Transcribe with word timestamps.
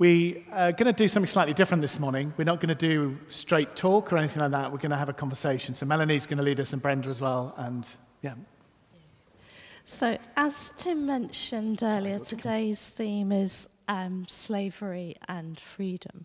We 0.00 0.46
are 0.50 0.72
going 0.72 0.86
to 0.86 0.94
do 0.94 1.08
something 1.08 1.28
slightly 1.28 1.52
different 1.52 1.82
this 1.82 2.00
morning. 2.00 2.32
We're 2.38 2.44
not 2.44 2.58
going 2.58 2.74
to 2.74 2.74
do 2.74 3.18
straight 3.28 3.76
talk 3.76 4.10
or 4.10 4.16
anything 4.16 4.40
like 4.40 4.52
that. 4.52 4.72
We're 4.72 4.78
going 4.78 4.92
to 4.92 4.96
have 4.96 5.10
a 5.10 5.12
conversation. 5.12 5.74
So 5.74 5.84
Melanie's 5.84 6.26
going 6.26 6.38
to 6.38 6.42
lead 6.42 6.58
us 6.58 6.72
and 6.72 6.80
Brenda 6.80 7.10
as 7.10 7.20
well. 7.20 7.52
And 7.58 7.86
yeah. 8.22 8.32
So, 9.84 10.16
as 10.38 10.72
Tim 10.78 11.04
mentioned 11.04 11.82
earlier, 11.82 12.18
today's 12.18 12.88
theme 12.88 13.30
is 13.30 13.68
um, 13.88 14.24
slavery 14.26 15.16
and 15.28 15.60
freedom. 15.60 16.24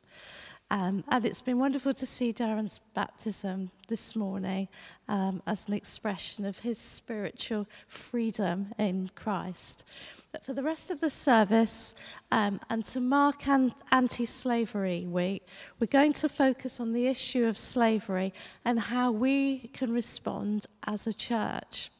Um, 0.72 1.04
and 1.10 1.26
it's 1.26 1.44
been 1.44 1.60
wonderful 1.60 1.94
to 1.94 2.06
see 2.08 2.34
Darren's 2.34 2.80
baptism 2.96 3.70
this 3.88 4.16
morning 4.16 4.68
um, 5.08 5.42
as 5.46 5.68
an 5.68 5.76
expression 5.76 6.44
of 6.44 6.60
his 6.60 6.80
spiritual 6.80 7.68
freedom 7.88 8.74
in 8.80 9.12
Christ. 9.14 9.88
But 10.32 10.44
for 10.44 10.54
the 10.54 10.64
rest 10.64 10.90
of 10.90 11.00
the 11.00 11.10
service, 11.12 11.94
um, 12.32 12.60
and 12.72 12.84
to 12.86 13.00
mark 13.00 13.48
an- 13.48 13.76
Anti 13.92 14.26
Slavery 14.26 15.06
Week, 15.06 15.48
we're 15.80 15.88
going 15.88 16.14
to 16.14 16.28
focus 16.28 16.80
on 16.80 16.94
the 16.94 17.08
issue 17.08 17.46
of 17.46 17.60
slavery 17.60 18.34
and 18.66 18.80
how 18.80 19.12
we 19.12 19.70
can 19.72 19.94
respond 19.94 20.66
as 20.88 21.06
a 21.06 21.14
church. 21.14 21.92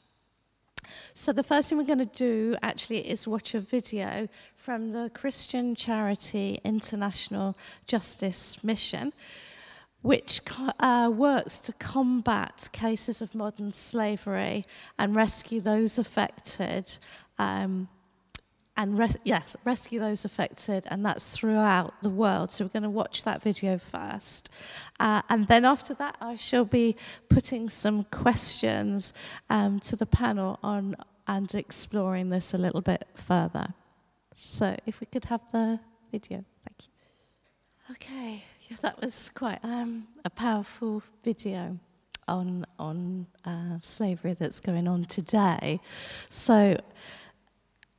So, 1.14 1.32
the 1.32 1.44
first 1.44 1.70
thing 1.70 1.78
we're 1.78 1.86
going 1.86 2.00
to 2.00 2.06
do 2.06 2.56
actually 2.62 3.08
is 3.10 3.28
watch 3.28 3.54
a 3.54 3.60
video 3.60 4.28
from 4.56 4.92
the 4.92 5.10
Christian 5.14 5.76
charity 5.76 6.60
International 6.64 7.58
Justice 7.86 8.64
Mission, 8.64 9.14
which 10.02 10.42
uh, 10.80 11.12
works 11.14 11.60
to 11.62 11.74
combat 11.74 12.70
cases 12.72 13.22
of 13.22 13.34
modern 13.36 13.72
slavery 13.72 14.66
and 15.00 15.16
rescue 15.16 15.60
those 15.60 15.98
affected 15.98 16.98
um, 17.40 17.88
and 18.78 18.98
re- 18.98 19.22
yes, 19.24 19.56
rescue 19.64 20.00
those 20.00 20.26
affected, 20.26 20.86
and 20.90 21.06
that's 21.06 21.36
throughout 21.38 21.94
the 22.02 22.10
world. 22.10 22.52
So 22.52 22.66
we're 22.66 22.70
going 22.70 22.84
to 22.84 22.90
watch 22.90 23.24
that 23.24 23.42
video 23.42 23.78
first, 23.78 24.50
uh, 25.00 25.22
and 25.30 25.48
then 25.48 25.66
after 25.66 25.94
that, 25.96 26.18
I 26.22 26.36
shall 26.36 26.66
be 26.66 26.96
putting 27.30 27.70
some 27.70 28.04
questions 28.06 29.14
um, 29.50 29.80
to 29.82 29.96
the 29.96 30.06
panel 30.06 30.60
on 30.62 30.96
and 31.28 31.56
exploring 31.56 32.30
this 32.30 32.54
a 32.54 32.58
little 32.58 32.82
bit 32.82 33.08
further. 33.16 33.74
So 34.36 34.76
if 34.86 35.00
we 35.00 35.08
could 35.08 35.26
have 35.26 35.50
the 35.52 35.80
video, 36.12 36.44
thank 36.64 36.78
you. 36.82 36.92
Okay, 37.92 38.44
yeah, 38.70 38.78
that 38.82 39.00
was 39.02 39.30
quite 39.30 39.60
um, 39.64 40.08
a 40.26 40.30
powerful 40.30 41.02
video 41.24 41.80
on 42.28 42.66
on 42.78 43.26
uh, 43.46 43.78
slavery 43.82 44.34
that's 44.34 44.60
going 44.60 44.88
on 44.88 45.06
today. 45.06 45.80
So. 46.30 46.78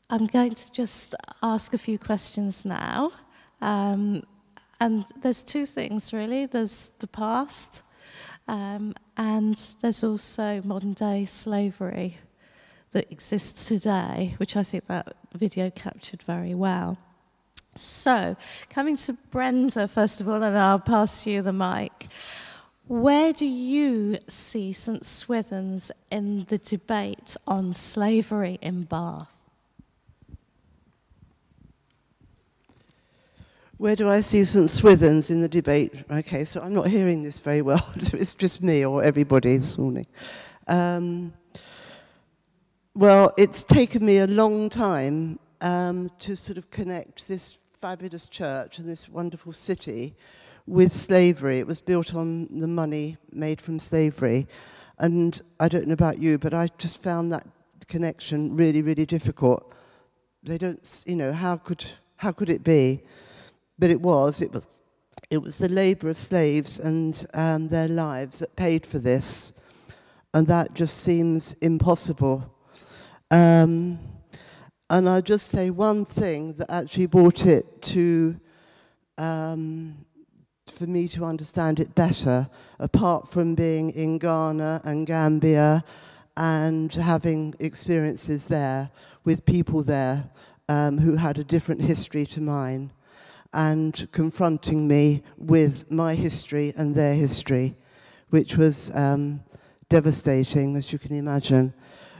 I'm 0.09 0.27
going 0.27 0.55
to 0.55 0.73
just 0.73 1.17
ask 1.43 1.75
a 1.75 1.79
few 1.79 1.99
questions 1.99 2.65
now. 2.65 3.11
Um, 3.61 4.23
and 4.79 5.05
there's 5.21 5.43
two 5.43 5.67
things 5.67 6.13
really 6.13 6.47
there's 6.47 6.91
the 7.01 7.09
past, 7.09 7.83
um, 8.47 8.95
and 9.17 9.57
there's 9.81 10.05
also 10.05 10.61
modern 10.63 10.93
day 10.93 11.25
slavery 11.25 12.19
that 12.93 13.11
exists 13.11 13.67
today, 13.67 14.35
which 14.37 14.57
I 14.57 14.63
think 14.63 14.87
that 14.87 15.17
video 15.33 15.71
captured 15.71 16.23
very 16.23 16.55
well. 16.55 16.99
So, 17.75 18.37
coming 18.71 18.97
to 18.99 19.13
Brenda, 19.33 19.89
first 19.89 20.21
of 20.21 20.29
all, 20.29 20.43
and 20.43 20.57
I'll 20.57 20.79
pass 20.79 21.27
you 21.27 21.43
the 21.43 21.53
mic. 21.53 22.07
Where 22.87 23.33
do 23.33 23.47
you 23.47 24.19
see 24.29 24.73
St. 24.73 25.05
Swithin's 25.05 25.91
in 26.13 26.45
the 26.45 26.59
debate 26.59 27.37
on 27.47 27.75
slavery 27.75 28.59
in 28.63 28.85
Bath? 28.85 29.46
Where 33.79 33.95
do 33.95 34.09
I 34.09 34.23
see 34.23 34.43
St. 34.43 34.71
Swithin's 34.71 35.29
in 35.29 35.43
the 35.43 35.49
debate? 35.49 35.93
Okay, 36.11 36.47
so 36.47 36.63
I'm 36.63 36.73
not 36.73 36.89
hearing 36.89 37.21
this 37.21 37.39
very 37.39 37.61
well. 37.61 37.87
it's 37.97 38.33
just 38.33 38.63
me 38.63 38.87
or 38.87 39.05
everybody 39.05 39.59
this 39.59 39.77
morning. 39.77 40.07
Um, 40.67 41.35
well, 42.95 43.35
it's 43.37 43.65
taken 43.65 44.07
me 44.07 44.21
a 44.21 44.27
long 44.27 44.71
time 44.71 45.39
um, 45.61 46.09
to 46.21 46.35
sort 46.35 46.57
of 46.57 46.71
connect 46.71 47.29
this 47.29 47.59
fabulous 47.79 48.29
church 48.29 48.79
and 48.79 48.89
this 48.89 49.11
wonderful 49.11 49.53
city 49.53 50.15
with 50.67 50.91
slavery. 50.91 51.59
It 51.59 51.67
was 51.67 51.83
built 51.83 52.15
on 52.15 52.49
the 52.59 52.69
money 52.69 53.19
made 53.31 53.61
from 53.61 53.79
slavery. 53.79 54.47
And 54.97 55.39
I 55.61 55.69
don't 55.69 55.87
know 55.87 55.93
about 55.93 56.19
you, 56.19 56.39
but 56.39 56.55
I 56.55 56.69
just 56.79 57.03
found 57.03 57.31
that 57.33 57.47
connection 57.89 58.57
really, 58.57 58.81
really 58.81 59.05
difficult. 59.05 59.71
They 60.43 60.57
don't, 60.57 61.05
you 61.07 61.17
know, 61.17 61.35
how 61.35 61.59
could, 61.59 61.85
how 62.17 62.33
could 62.33 62.49
it 62.49 62.65
be? 62.65 63.03
But 63.79 63.91
it 63.91 64.01
was, 64.01 64.41
it 64.41 64.53
was, 64.53 64.83
it 65.31 65.39
was 65.39 65.59
the 65.59 65.69
labour 65.69 66.09
of 66.09 66.17
slaves 66.17 66.81
and 66.81 67.25
um, 67.35 67.69
their 67.69 67.89
lives 67.89 68.39
that 68.39 68.57
paid 68.57 68.87
for 68.87 68.99
this. 68.99 69.61
And 70.33 70.47
that 70.47 70.75
just 70.75 70.99
seems 70.99 71.53
impossible. 71.55 72.53
Um, 73.31 73.99
and 74.89 75.09
I'll 75.09 75.23
just 75.23 75.49
say 75.49 75.71
one 75.71 76.05
thing 76.05 76.53
that 76.55 76.71
actually 76.71 77.07
brought 77.07 77.45
it 77.45 77.83
to, 77.83 78.39
um, 79.19 80.05
for 80.69 80.87
me 80.87 81.09
to 81.09 81.25
understand 81.25 81.81
it 81.81 81.95
better, 81.95 82.49
apart 82.79 83.29
from 83.29 83.55
being 83.55 83.91
in 83.91 84.19
Ghana 84.19 84.83
and 84.85 85.07
Gambia 85.07 85.85
and 86.37 86.93
having 86.93 87.55
experiences 87.59 88.47
there 88.47 88.91
with 89.25 89.45
people 89.45 89.83
there 89.83 90.29
um, 90.69 90.99
who 90.99 91.17
had 91.17 91.39
a 91.39 91.45
different 91.45 91.81
history 91.81 92.27
to 92.27 92.41
mine 92.41 92.93
and 93.57 94.07
confronting 94.13 94.87
me 94.87 95.23
with 95.39 95.91
my 95.91 96.15
history 96.15 96.75
and 96.77 96.95
their 96.95 97.15
history, 97.15 97.75
which 98.29 98.59
was 98.59 98.95
um, 98.95 99.41
devastating, 99.89 100.77
as 100.77 100.93
you 100.93 100.99
can 100.99 101.17
imagine. 101.17 101.73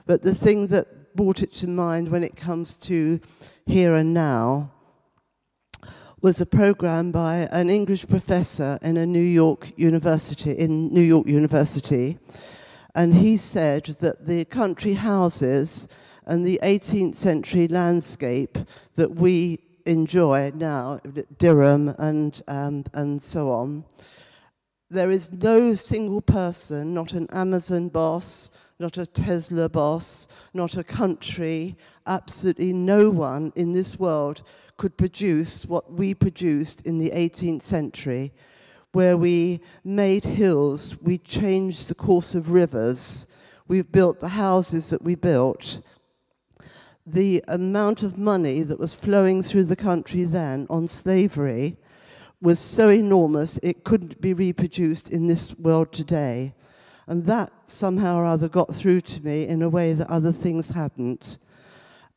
But 0.07 0.23
the 0.23 0.35
thing 0.35 0.69
that 0.69 1.15
brought 1.15 1.43
it 1.43 1.53
to 1.53 1.69
mind 1.69 2.09
when 2.09 2.25
it 2.25 2.37
comes 2.37 2.75
to 2.77 3.21
here 3.67 3.97
and 3.97 4.15
now 4.15 4.73
was 6.23 6.41
a 6.41 6.47
program 6.47 7.13
by 7.13 7.49
an 7.53 7.69
English 7.69 8.09
professor 8.09 8.79
in 8.81 8.97
a 8.97 9.05
New 9.05 9.21
York 9.21 9.73
university 9.77 10.53
in 10.53 10.93
New 10.93 11.03
York 11.03 11.27
University 11.27 12.19
and 12.95 13.13
he 13.13 13.37
said 13.37 13.85
that 14.01 14.25
the 14.25 14.45
country 14.47 14.95
houses 14.95 15.89
and 16.25 16.47
the 16.47 16.59
18th 16.63 17.15
century 17.15 17.69
landscape 17.69 18.59
that 18.95 19.15
we 19.15 19.59
enjoy 19.87 20.53
now, 20.55 21.01
Dyrham 21.39 21.95
and, 21.99 22.43
um, 22.49 22.85
and 22.93 23.23
so 23.23 23.51
on, 23.53 23.85
there 24.91 25.11
is 25.11 25.33
no 25.33 25.75
single 25.75 26.21
person, 26.21 26.95
not 26.95 27.13
an 27.13 27.29
Amazon 27.33 27.89
boss, 27.89 28.51
not 28.79 28.99
a 28.99 29.07
Tesla 29.07 29.69
boss, 29.69 30.29
not 30.55 30.77
a 30.77 30.85
country, 30.85 31.77
absolutely 32.07 32.73
no 32.73 33.11
one 33.11 33.53
in 33.57 33.73
this 33.73 33.99
world 33.99 34.43
could 34.77 34.97
produce 34.97 35.65
what 35.65 35.93
we 35.93 36.15
produced 36.15 36.87
in 36.87 36.99
the 36.99 37.11
18th 37.11 37.63
century, 37.63 38.33
where 38.93 39.17
we 39.17 39.61
made 39.85 40.25
hills, 40.25 41.01
we 41.03 41.19
changed 41.19 41.89
the 41.89 41.95
course 41.95 42.35
of 42.35 42.51
rivers, 42.51 43.33
we've 43.69 43.91
built 43.91 44.21
the 44.21 44.29
houses 44.29 44.91
that 44.91 45.03
we 45.03 45.15
built, 45.15 45.81
the 47.07 47.43
amount 47.47 48.03
of 48.03 48.19
money 48.19 48.63
that 48.63 48.81
was 48.81 48.95
flowing 48.95 49.43
through 49.43 49.65
the 49.65 49.77
country 49.77 50.25
then 50.25 50.67
on 50.69 50.89
slavery 50.89 51.77
was 52.41 52.59
so 52.59 52.89
enormous 52.89 53.59
it 53.63 53.85
couldn't 53.85 54.21
be 54.21 54.35
reproduced 54.35 55.11
in 55.11 55.27
this 55.27 55.59
world 55.59 55.93
today. 55.93 56.53
And 57.07 57.25
that 57.27 57.53
somehow 57.65 58.17
or 58.17 58.27
other 58.27 58.49
got 58.49 58.75
through 58.75 59.03
to 59.03 59.25
me 59.25 59.47
in 59.47 59.63
a 59.63 59.69
way 59.69 59.93
that 59.93 60.11
other 60.11 60.33
things 60.33 60.71
hadn't. 60.71 61.39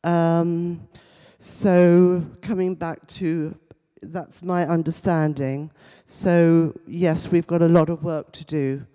Um, 0.02 0.88
so, 1.38 2.26
coming 2.42 2.74
back 2.74 3.06
to 3.06 3.56
that's 4.02 4.42
my 4.42 4.66
understanding. 4.66 5.70
So, 6.06 6.74
yes, 6.86 7.30
we've 7.30 7.46
got 7.46 7.62
a 7.62 7.68
lot 7.68 7.88
of 7.88 8.02
work 8.02 8.32
to 8.32 8.44
do. 8.44 8.86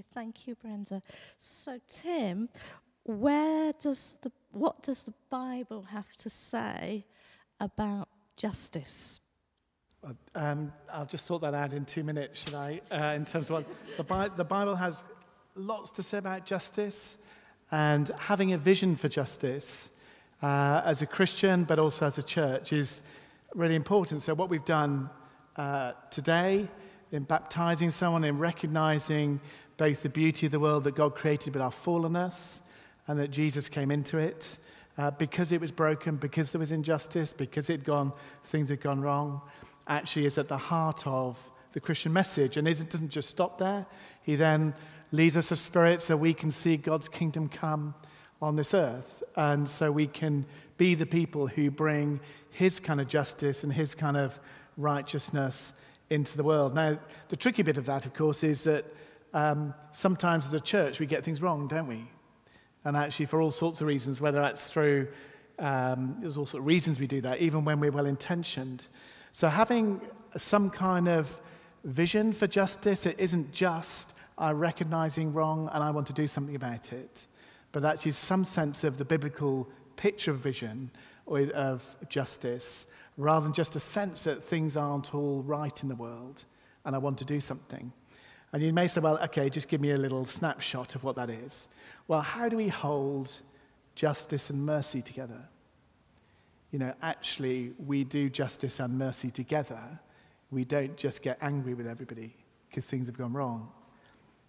Okay, 0.00 0.06
thank 0.12 0.46
you, 0.46 0.54
Brenda. 0.54 1.02
So, 1.36 1.78
Tim, 1.86 2.48
where 3.04 3.72
does 3.80 4.16
the 4.22 4.32
what 4.52 4.82
does 4.82 5.02
the 5.02 5.12
Bible 5.28 5.82
have 5.82 6.10
to 6.16 6.30
say 6.30 7.04
about 7.60 8.08
justice? 8.36 9.20
Um, 10.34 10.72
I'll 10.90 11.04
just 11.04 11.26
sort 11.26 11.42
that 11.42 11.52
out 11.52 11.74
in 11.74 11.84
two 11.84 12.02
minutes, 12.02 12.42
should 12.42 12.54
I? 12.54 12.80
Uh, 12.90 13.14
in 13.14 13.26
terms 13.26 13.50
of 13.50 13.56
what 13.56 13.66
the, 13.98 14.04
Bi- 14.04 14.28
the 14.28 14.44
Bible 14.44 14.74
has 14.74 15.04
lots 15.54 15.90
to 15.92 16.02
say 16.02 16.16
about 16.18 16.46
justice 16.46 17.18
and 17.70 18.10
having 18.18 18.54
a 18.54 18.58
vision 18.58 18.96
for 18.96 19.08
justice 19.08 19.90
uh, 20.42 20.80
as 20.84 21.02
a 21.02 21.06
Christian, 21.06 21.64
but 21.64 21.78
also 21.78 22.06
as 22.06 22.16
a 22.16 22.22
church, 22.22 22.72
is 22.72 23.02
really 23.54 23.74
important. 23.76 24.22
So, 24.22 24.34
what 24.34 24.48
we've 24.48 24.64
done 24.64 25.10
uh, 25.56 25.92
today 26.10 26.68
in 27.12 27.24
baptizing 27.24 27.90
someone, 27.90 28.24
in 28.24 28.38
recognizing 28.38 29.40
both 29.80 30.02
the 30.02 30.10
beauty 30.10 30.44
of 30.44 30.52
the 30.52 30.60
world 30.60 30.84
that 30.84 30.94
God 30.94 31.14
created 31.14 31.54
with 31.54 31.62
our 31.62 31.70
fallenness 31.70 32.60
and 33.08 33.18
that 33.18 33.30
Jesus 33.30 33.70
came 33.70 33.90
into 33.90 34.18
it, 34.18 34.58
uh, 34.98 35.10
because 35.12 35.52
it 35.52 35.60
was 35.60 35.72
broken, 35.72 36.16
because 36.16 36.50
there 36.50 36.58
was 36.58 36.70
injustice, 36.70 37.32
because 37.32 37.70
it 37.70 37.82
gone, 37.82 38.12
things 38.44 38.68
had 38.68 38.82
gone 38.82 39.00
wrong, 39.00 39.40
actually 39.88 40.26
is 40.26 40.36
at 40.36 40.48
the 40.48 40.58
heart 40.58 41.06
of 41.06 41.38
the 41.72 41.80
Christian 41.80 42.12
message. 42.12 42.58
And 42.58 42.68
it 42.68 42.90
doesn't 42.90 43.08
just 43.08 43.30
stop 43.30 43.56
there. 43.56 43.86
He 44.22 44.36
then 44.36 44.74
leads 45.12 45.34
us 45.34 45.50
a 45.50 45.56
spirit 45.56 46.02
so 46.02 46.14
we 46.14 46.34
can 46.34 46.50
see 46.50 46.76
God's 46.76 47.08
kingdom 47.08 47.48
come 47.48 47.94
on 48.42 48.56
this 48.56 48.74
earth. 48.74 49.22
And 49.34 49.66
so 49.66 49.90
we 49.90 50.08
can 50.08 50.44
be 50.76 50.94
the 50.94 51.06
people 51.06 51.46
who 51.46 51.70
bring 51.70 52.20
his 52.50 52.80
kind 52.80 53.00
of 53.00 53.08
justice 53.08 53.64
and 53.64 53.72
his 53.72 53.94
kind 53.94 54.18
of 54.18 54.38
righteousness 54.76 55.72
into 56.10 56.36
the 56.36 56.44
world. 56.44 56.74
Now, 56.74 56.98
the 57.30 57.36
tricky 57.36 57.62
bit 57.62 57.78
of 57.78 57.86
that, 57.86 58.04
of 58.04 58.12
course, 58.12 58.44
is 58.44 58.64
that 58.64 58.84
um, 59.32 59.74
sometimes 59.92 60.46
as 60.46 60.54
a 60.54 60.60
church 60.60 61.00
we 61.00 61.06
get 61.06 61.24
things 61.24 61.40
wrong, 61.42 61.68
don't 61.68 61.86
we? 61.86 62.06
And 62.84 62.96
actually, 62.96 63.26
for 63.26 63.40
all 63.40 63.50
sorts 63.50 63.80
of 63.80 63.86
reasons, 63.86 64.20
whether 64.20 64.40
that's 64.40 64.64
through, 64.64 65.08
um, 65.58 66.16
there's 66.20 66.36
all 66.36 66.46
sorts 66.46 66.60
of 66.60 66.66
reasons 66.66 66.98
we 66.98 67.06
do 67.06 67.20
that, 67.20 67.40
even 67.40 67.64
when 67.64 67.78
we're 67.78 67.92
well 67.92 68.06
intentioned. 68.06 68.82
So, 69.32 69.48
having 69.48 70.00
some 70.36 70.70
kind 70.70 71.08
of 71.08 71.38
vision 71.84 72.32
for 72.32 72.46
justice, 72.46 73.04
it 73.06 73.18
isn't 73.18 73.52
just 73.52 74.14
I'm 74.38 74.58
recognizing 74.58 75.34
wrong 75.34 75.68
and 75.72 75.84
I 75.84 75.90
want 75.90 76.06
to 76.06 76.14
do 76.14 76.26
something 76.26 76.56
about 76.56 76.92
it, 76.92 77.26
but 77.72 77.84
actually 77.84 78.12
some 78.12 78.44
sense 78.44 78.84
of 78.84 78.96
the 78.96 79.04
biblical 79.04 79.68
picture 79.96 80.30
of 80.30 80.38
vision 80.38 80.90
of 81.54 81.96
justice, 82.08 82.86
rather 83.18 83.44
than 83.44 83.52
just 83.52 83.76
a 83.76 83.80
sense 83.80 84.24
that 84.24 84.42
things 84.42 84.76
aren't 84.76 85.14
all 85.14 85.42
right 85.42 85.82
in 85.82 85.88
the 85.88 85.94
world 85.94 86.44
and 86.84 86.96
I 86.96 86.98
want 86.98 87.18
to 87.18 87.24
do 87.24 87.38
something. 87.38 87.92
And 88.52 88.62
you 88.62 88.72
may 88.72 88.88
say, 88.88 89.00
well, 89.00 89.18
okay, 89.18 89.48
just 89.48 89.68
give 89.68 89.80
me 89.80 89.92
a 89.92 89.96
little 89.96 90.24
snapshot 90.24 90.94
of 90.94 91.04
what 91.04 91.16
that 91.16 91.30
is. 91.30 91.68
Well, 92.08 92.20
how 92.20 92.48
do 92.48 92.56
we 92.56 92.68
hold 92.68 93.30
justice 93.94 94.50
and 94.50 94.66
mercy 94.66 95.02
together? 95.02 95.48
You 96.72 96.78
know, 96.80 96.94
actually, 97.02 97.72
we 97.84 98.04
do 98.04 98.28
justice 98.28 98.80
and 98.80 98.98
mercy 98.98 99.30
together. 99.30 100.00
We 100.50 100.64
don't 100.64 100.96
just 100.96 101.22
get 101.22 101.38
angry 101.40 101.74
with 101.74 101.86
everybody 101.86 102.34
because 102.68 102.86
things 102.86 103.06
have 103.06 103.16
gone 103.16 103.32
wrong. 103.32 103.70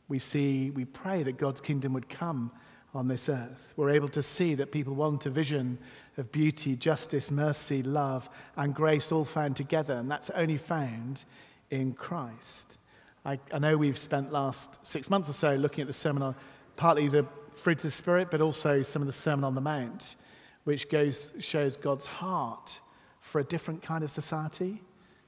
We 0.07 0.19
see, 0.19 0.71
we 0.71 0.85
pray 0.85 1.23
that 1.23 1.37
God's 1.37 1.61
kingdom 1.61 1.93
would 1.93 2.09
come 2.09 2.51
on 2.93 3.07
this 3.07 3.29
earth. 3.29 3.73
We're 3.77 3.91
able 3.91 4.09
to 4.09 4.21
see 4.21 4.55
that 4.55 4.71
people 4.71 4.93
want 4.93 5.25
a 5.25 5.29
vision 5.29 5.77
of 6.17 6.31
beauty, 6.31 6.75
justice, 6.75 7.31
mercy, 7.31 7.81
love, 7.81 8.29
and 8.57 8.75
grace 8.75 9.11
all 9.11 9.25
found 9.25 9.55
together, 9.55 9.93
and 9.93 10.11
that's 10.11 10.29
only 10.31 10.57
found 10.57 11.23
in 11.69 11.93
Christ. 11.93 12.77
I, 13.23 13.39
I 13.53 13.59
know 13.59 13.77
we've 13.77 13.97
spent 13.97 14.31
last 14.31 14.85
six 14.85 15.09
months 15.09 15.29
or 15.29 15.33
so 15.33 15.55
looking 15.55 15.81
at 15.81 15.87
the 15.87 15.93
sermon 15.93 16.23
on 16.23 16.35
partly 16.75 17.07
the 17.07 17.25
fruit 17.55 17.77
of 17.77 17.83
the 17.83 17.91
Spirit, 17.91 18.31
but 18.31 18.41
also 18.41 18.81
some 18.81 19.01
of 19.01 19.05
the 19.05 19.13
Sermon 19.13 19.43
on 19.43 19.53
the 19.53 19.61
Mount, 19.61 20.15
which 20.63 20.89
goes, 20.89 21.31
shows 21.39 21.77
God's 21.77 22.07
heart 22.07 22.79
for 23.19 23.39
a 23.39 23.43
different 23.43 23.83
kind 23.83 24.03
of 24.03 24.09
society, 24.09 24.81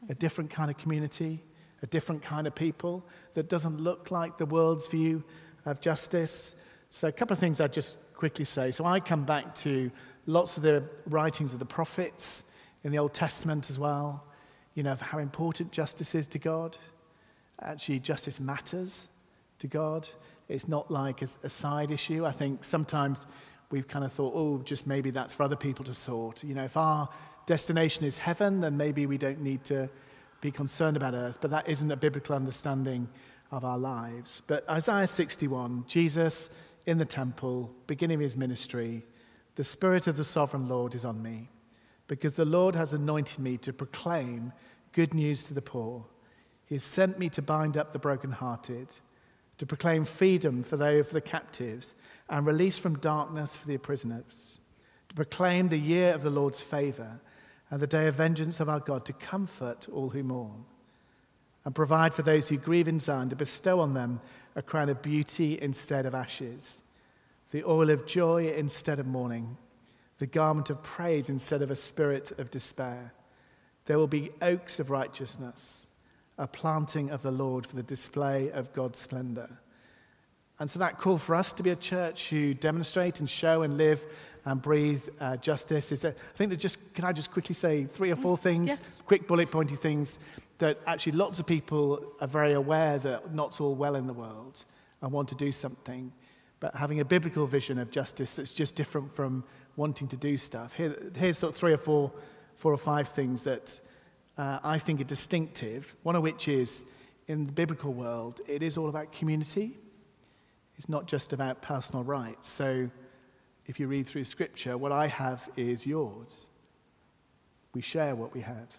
a 0.10 0.16
different 0.16 0.50
kind 0.50 0.72
of 0.72 0.78
community, 0.78 1.44
a 1.84 1.88
different 1.88 2.24
kind 2.24 2.48
of 2.48 2.56
people 2.56 3.06
that 3.36 3.50
doesn't 3.50 3.80
look 3.80 4.10
like 4.10 4.38
the 4.38 4.46
world's 4.46 4.88
view 4.88 5.24
of 5.66 5.80
justice. 5.80 6.56
So, 6.90 7.08
a 7.08 7.12
couple 7.12 7.34
of 7.34 7.40
things 7.40 7.62
I'd 7.62 7.74
just 7.74 7.98
quickly 8.16 8.46
say. 8.46 8.72
So, 8.72 8.86
I 8.86 9.00
come 9.00 9.26
back 9.26 9.54
to 9.56 9.92
lots 10.26 10.58
of 10.58 10.64
the 10.64 10.84
writings 11.06 11.54
of 11.54 11.60
the 11.60 11.66
prophets 11.66 12.46
in 12.84 12.92
the 12.92 12.98
Old 12.98 13.14
Testament 13.14 13.70
as 13.70 13.78
well, 13.78 14.24
you 14.74 14.82
know, 14.82 14.94
of 14.94 15.02
how 15.02 15.20
important 15.20 15.72
justice 15.72 16.16
is 16.16 16.26
to 16.28 16.40
God. 16.40 16.78
Actually, 17.62 18.00
justice 18.00 18.40
matters 18.40 19.06
to 19.60 19.68
God. 19.68 20.08
It's 20.50 20.68
not 20.68 20.92
like 20.92 21.22
a, 21.22 21.28
a 21.44 21.50
side 21.50 21.92
issue. 21.92 22.26
I 22.26 22.32
think 22.32 22.64
sometimes 22.64 23.26
we've 23.72 23.88
kind 23.88 24.04
of 24.06 24.12
thought, 24.12 24.34
oh, 24.36 24.62
just 24.64 24.86
maybe 24.86 25.10
that's 25.10 25.34
for 25.34 25.44
other 25.44 25.56
people 25.56 25.86
to 25.86 25.94
sort. 25.94 26.44
You 26.44 26.56
know, 26.56 26.66
if 26.66 26.78
our 26.78 27.10
destination 27.46 28.06
is 28.06 28.18
heaven, 28.18 28.62
then 28.62 28.78
maybe 28.78 29.06
we 29.06 29.18
don't 29.18 29.42
need 29.42 29.64
to 29.66 29.90
be 30.42 30.52
concerned 30.52 30.98
about 30.98 31.14
earth. 31.14 31.38
But 31.42 31.52
that 31.52 31.68
isn't 31.68 31.90
a 31.92 31.98
biblical 31.98 32.36
understanding 32.36 33.08
of 33.52 33.64
our 33.64 33.78
lives. 33.78 34.42
But 34.48 34.68
Isaiah 34.70 35.08
61, 35.08 35.86
Jesus 35.88 36.50
in 36.86 36.98
the 36.98 37.06
temple, 37.06 37.74
beginning 37.88 38.20
his 38.20 38.36
ministry, 38.36 39.04
the 39.56 39.64
Spirit 39.64 40.08
of 40.08 40.18
the 40.18 40.24
sovereign 40.24 40.68
Lord 40.68 40.96
is 40.96 41.06
on 41.06 41.22
me, 41.22 41.50
because 42.08 42.36
the 42.36 42.46
Lord 42.46 42.76
has 42.76 42.94
anointed 42.94 43.40
me 43.40 43.58
to 43.58 43.72
proclaim 43.72 44.52
good 44.92 45.14
news 45.14 45.46
to 45.46 45.54
the 45.54 45.62
poor. 45.62 46.06
He 46.74 46.78
has 46.78 46.84
sent 46.84 47.20
me 47.20 47.30
to 47.30 47.42
bind 47.44 47.78
up 47.78 47.94
the 47.94 48.00
brokenhearted 48.00 48.88
to 49.60 49.66
proclaim 49.68 50.06
freedom 50.06 50.64
for 50.64 50.76
those 50.76 51.06
for 51.06 51.14
the 51.14 51.22
captives 51.22 51.94
and 52.28 52.48
release 52.48 52.80
from 52.80 52.98
darkness 52.98 53.56
for 53.56 53.68
the 53.68 53.78
prisoners, 53.78 54.58
to 55.10 55.14
proclaim 55.14 55.70
the 55.70 55.78
year 55.78 56.16
of 56.16 56.24
the 56.24 56.32
Lord's 56.32 56.62
favor 56.62 57.22
and 57.70 57.80
the 57.80 57.86
day 57.86 58.08
of 58.08 58.16
vengeance 58.16 58.60
of 58.60 58.70
our 58.70 58.80
God, 58.80 59.06
to 59.06 59.14
comfort 59.14 59.88
all 59.94 60.10
who 60.10 60.24
mourn, 60.24 60.66
and 61.64 61.76
provide 61.76 62.16
for 62.16 62.24
those 62.24 62.50
who 62.50 62.58
grieve 62.58 62.88
in 62.88 63.00
Zion, 63.00 63.30
to 63.30 63.36
bestow 63.36 63.80
on 63.80 63.94
them 63.94 64.20
a 64.56 64.64
crown 64.64 64.90
of 64.90 65.04
beauty 65.04 65.60
instead 65.62 66.08
of 66.08 66.16
ashes, 66.16 66.82
the 67.52 67.64
oil 67.66 67.92
of 67.92 68.08
joy 68.08 68.52
instead 68.52 68.98
of 68.98 69.06
mourning, 69.06 69.58
the 70.18 70.26
garment 70.26 70.72
of 70.72 70.82
praise 70.82 71.30
instead 71.30 71.62
of 71.62 71.70
a 71.70 71.76
spirit 71.76 72.32
of 72.40 72.50
despair. 72.50 73.14
There 73.86 74.00
will 74.00 74.08
be 74.08 74.32
oaks 74.42 74.80
of 74.80 74.90
righteousness 74.90 75.83
a 76.38 76.48
planting 76.48 77.12
of 77.12 77.22
the 77.22 77.32
Lord 77.32 77.66
for 77.66 77.76
the 77.76 77.84
display 77.84 78.50
of 78.52 78.74
God's 78.74 79.00
splendor. 79.00 79.50
And 80.60 80.70
so 80.70 80.80
that 80.80 80.98
call 80.98 81.18
for 81.18 81.36
us 81.36 81.52
to 81.54 81.64
be 81.64 81.72
a 81.72 81.76
church 81.76 82.30
who 82.30 82.54
demonstrate 82.54 83.20
and 83.20 83.30
show 83.30 83.64
and 83.64 83.78
live 83.78 84.06
and 84.46 84.62
breathe 84.62 85.04
uh, 85.20 85.38
justice 85.38 85.92
is, 85.92 86.02
that, 86.02 86.16
I 86.16 86.38
think 86.38 86.52
that 86.52 86.58
just, 86.58 86.94
can 86.94 87.06
I 87.06 87.12
just 87.12 87.32
quickly 87.32 87.56
say 87.56 87.86
three 87.86 88.12
or 88.12 88.16
four 88.16 88.38
things, 88.38 88.70
yes. 88.70 89.02
quick 89.06 89.28
bullet 89.28 89.52
pointy 89.52 89.76
things 89.76 90.20
that 90.60 90.80
actually 90.86 91.14
lots 91.14 91.40
of 91.40 91.46
people 91.46 92.14
are 92.22 92.28
very 92.28 92.54
aware 92.54 92.98
that 93.00 93.34
not's 93.34 93.60
all 93.60 93.76
well 93.76 93.96
in 93.96 94.08
the 94.08 94.14
world 94.14 94.64
and 95.02 95.12
want 95.12 95.28
to 95.30 95.36
do 95.36 95.52
something. 95.52 96.12
But 96.60 96.76
having 96.76 97.00
a 97.00 97.06
biblical 97.06 97.46
vision 97.46 97.80
of 97.80 97.92
justice 97.92 98.36
that's 98.36 98.54
just 98.54 98.76
different 98.76 99.12
from 99.14 99.44
wanting 99.76 100.08
to 100.10 100.18
do 100.18 100.38
stuff. 100.38 100.74
Here, 100.74 100.96
here's 101.18 101.38
sort 101.38 101.54
of 101.54 101.58
three 101.58 101.74
or 101.74 101.78
four, 101.78 102.12
four 102.56 102.72
or 102.72 102.78
five 102.78 103.10
things 103.10 103.44
that 103.44 103.82
uh, 104.38 104.60
I 104.64 104.80
think, 104.80 105.02
are 105.02 105.06
distinctive, 105.06 105.96
one 106.04 106.16
of 106.16 106.24
which 106.24 106.48
is 106.48 106.86
in 107.28 107.46
the 107.46 107.52
biblical 107.52 107.94
world, 107.94 108.42
it 108.48 108.64
is 108.64 108.78
all 108.78 108.90
about 108.90 109.12
community. 109.12 109.78
It's 110.78 110.90
not 110.90 111.08
just 111.08 111.34
about 111.34 111.62
personal 111.62 112.04
rights. 112.04 112.50
So 112.50 112.90
if 113.68 113.80
you 113.80 113.88
read 113.88 114.08
through 114.08 114.24
scripture, 114.26 114.78
what 114.78 114.92
I 114.92 115.08
have 115.08 115.48
is 115.56 115.86
yours. 115.86 116.48
We 117.74 117.82
share 117.82 118.16
what 118.16 118.34
we 118.34 118.42
have. 118.42 118.70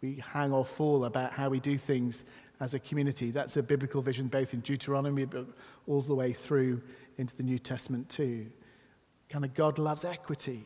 We 0.00 0.22
hang 0.32 0.52
or 0.52 0.64
fall 0.64 1.06
about 1.06 1.32
how 1.32 1.48
we 1.48 1.60
do 1.60 1.78
things 1.78 2.24
as 2.60 2.74
a 2.74 2.78
community. 2.78 3.30
That's 3.30 3.56
a 3.56 3.62
biblical 3.62 4.02
vision, 4.02 4.28
both 4.28 4.54
in 4.54 4.60
Deuteronomy, 4.60 5.24
but 5.24 5.46
all 5.86 6.00
the 6.00 6.14
way 6.14 6.32
through 6.32 6.82
into 7.16 7.34
the 7.36 7.42
New 7.42 7.58
Testament, 7.58 8.08
too. 8.08 8.46
Kind 9.28 9.44
of 9.44 9.54
God 9.54 9.78
loves 9.78 10.04
equity. 10.04 10.64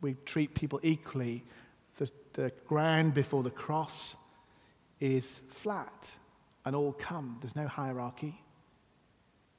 We 0.00 0.16
treat 0.24 0.54
people 0.54 0.78
equally 0.82 1.44
the, 2.36 2.52
ground 2.66 3.14
before 3.14 3.42
the 3.42 3.50
cross 3.50 4.14
is 5.00 5.40
flat 5.50 6.14
and 6.64 6.76
all 6.76 6.92
come. 6.92 7.38
There's 7.40 7.56
no 7.56 7.66
hierarchy. 7.66 8.40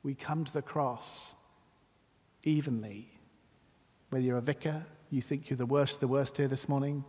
We 0.04 0.14
come 0.14 0.46
to 0.46 0.54
the 0.54 0.62
cross 0.62 1.34
evenly. 2.44 3.10
Whether 4.10 4.24
you're 4.24 4.38
a 4.38 4.42
vicar, 4.42 4.86
you 5.10 5.22
think 5.22 5.50
you're 5.50 5.58
the 5.58 5.66
worst 5.66 6.00
the 6.00 6.08
worst 6.08 6.38
here 6.38 6.48
this 6.48 6.70
morning, 6.70 7.04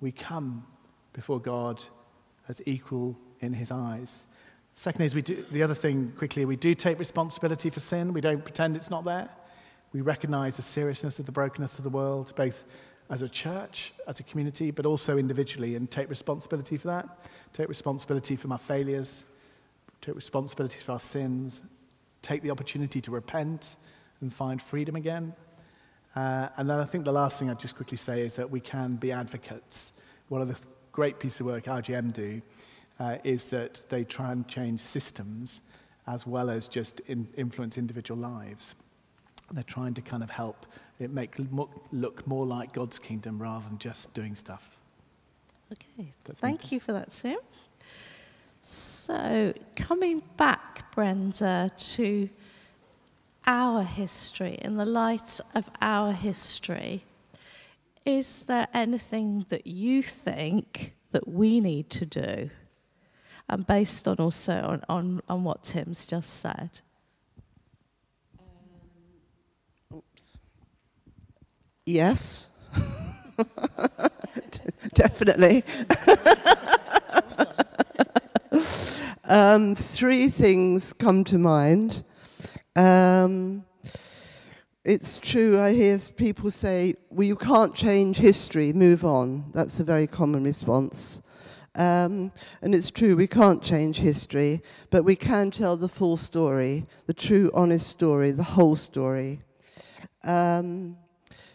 we 0.00 0.12
come 0.12 0.64
before 1.12 1.40
God 1.40 1.82
as 2.48 2.62
equal 2.64 3.18
in 3.40 3.52
his 3.52 3.70
eyes. 3.70 4.26
Secondly, 4.74 5.06
is 5.06 5.14
we 5.14 5.22
do, 5.22 5.44
the 5.50 5.62
other 5.62 5.74
thing 5.74 6.12
quickly, 6.16 6.44
we 6.44 6.56
do 6.56 6.74
take 6.74 6.98
responsibility 6.98 7.70
for 7.70 7.80
sin. 7.80 8.12
We 8.12 8.20
don't 8.20 8.42
pretend 8.42 8.76
it's 8.76 8.90
not 8.90 9.04
there. 9.04 9.28
We 9.92 10.00
recognize 10.00 10.56
the 10.56 10.62
seriousness 10.62 11.18
of 11.18 11.26
the 11.26 11.32
brokenness 11.32 11.78
of 11.78 11.84
the 11.84 11.90
world, 11.90 12.32
both 12.34 12.64
as 13.10 13.22
a 13.22 13.28
church, 13.28 13.92
as 14.06 14.20
a 14.20 14.22
community, 14.22 14.70
but 14.70 14.86
also 14.86 15.18
individually, 15.18 15.76
and 15.76 15.90
take 15.90 16.08
responsibility 16.08 16.76
for 16.76 16.88
that. 16.88 17.08
Take 17.52 17.68
responsibility 17.68 18.36
for 18.36 18.48
my 18.48 18.56
failures, 18.56 19.24
take 20.00 20.14
responsibility 20.14 20.78
for 20.78 20.92
our 20.92 21.00
sins, 21.00 21.60
take 22.22 22.42
the 22.42 22.50
opportunity 22.50 23.00
to 23.00 23.10
repent 23.10 23.76
and 24.20 24.32
find 24.32 24.60
freedom 24.60 24.96
again. 24.96 25.34
Uh, 26.16 26.48
and 26.56 26.70
then 26.70 26.78
I 26.78 26.84
think 26.84 27.04
the 27.04 27.12
last 27.12 27.38
thing 27.38 27.50
I'd 27.50 27.58
just 27.58 27.76
quickly 27.76 27.96
say 27.96 28.22
is 28.22 28.36
that 28.36 28.50
we 28.50 28.60
can 28.60 28.96
be 28.96 29.12
advocates. 29.12 29.92
One 30.28 30.40
of 30.40 30.48
the 30.48 30.56
great 30.92 31.18
pieces 31.18 31.40
of 31.40 31.46
work 31.46 31.64
IJM 31.64 32.12
do 32.12 32.40
uh, 33.00 33.18
is 33.24 33.50
that 33.50 33.82
they 33.90 34.04
try 34.04 34.32
and 34.32 34.46
change 34.46 34.80
systems 34.80 35.60
as 36.06 36.26
well 36.26 36.50
as 36.50 36.68
just 36.68 37.00
in, 37.00 37.26
influence 37.36 37.78
individual 37.78 38.20
lives. 38.20 38.74
They're 39.50 39.64
trying 39.64 39.94
to 39.94 40.02
kind 40.02 40.22
of 40.22 40.30
help 40.30 40.66
it 41.00 41.10
make 41.10 41.34
look 41.92 42.26
more 42.26 42.46
like 42.46 42.72
God's 42.72 42.98
kingdom 42.98 43.40
rather 43.40 43.68
than 43.68 43.78
just 43.78 44.12
doing 44.14 44.34
stuff. 44.34 44.76
Okay, 45.72 46.08
That's 46.24 46.40
thank 46.40 46.70
you 46.70 46.78
for 46.78 46.92
that, 46.92 47.10
Tim. 47.10 47.38
So, 48.60 49.52
coming 49.76 50.22
back, 50.36 50.90
Brenda, 50.94 51.70
to 51.76 52.28
our 53.46 53.82
history, 53.82 54.58
in 54.62 54.76
the 54.76 54.84
light 54.84 55.40
of 55.54 55.68
our 55.80 56.12
history, 56.12 57.04
is 58.04 58.42
there 58.44 58.68
anything 58.72 59.44
that 59.48 59.66
you 59.66 60.02
think 60.02 60.94
that 61.12 61.26
we 61.28 61.60
need 61.60 61.90
to 61.90 62.06
do? 62.06 62.50
And 63.48 63.66
based 63.66 64.08
on 64.08 64.16
also 64.18 64.54
on, 64.54 64.82
on, 64.88 65.22
on 65.28 65.44
what 65.44 65.62
Tim's 65.62 66.06
just 66.06 66.40
said. 66.40 66.80
Um, 68.38 69.98
oops. 69.98 70.36
Yes. 71.86 72.48
Definitely. 74.94 75.62
um, 79.24 79.74
three 79.74 80.28
things 80.28 80.94
come 80.94 81.24
to 81.24 81.38
mind. 81.38 82.04
Um, 82.74 83.64
it's 84.84 85.18
true, 85.18 85.60
I 85.60 85.74
hear 85.74 85.98
people 86.16 86.50
say, 86.50 86.94
well, 87.10 87.26
you 87.26 87.36
can't 87.36 87.74
change 87.74 88.16
history, 88.16 88.72
move 88.72 89.04
on. 89.04 89.44
That's 89.52 89.74
the 89.74 89.84
very 89.84 90.06
common 90.06 90.42
response. 90.42 91.22
Um, 91.74 92.32
and 92.62 92.74
it's 92.74 92.90
true, 92.90 93.14
we 93.14 93.26
can't 93.26 93.62
change 93.62 93.98
history, 93.98 94.62
but 94.90 95.04
we 95.04 95.16
can 95.16 95.50
tell 95.50 95.76
the 95.76 95.88
full 95.88 96.16
story, 96.16 96.86
the 97.06 97.14
true, 97.14 97.50
honest 97.52 97.88
story, 97.88 98.30
the 98.30 98.42
whole 98.42 98.76
story. 98.76 99.40
Um, 100.22 100.96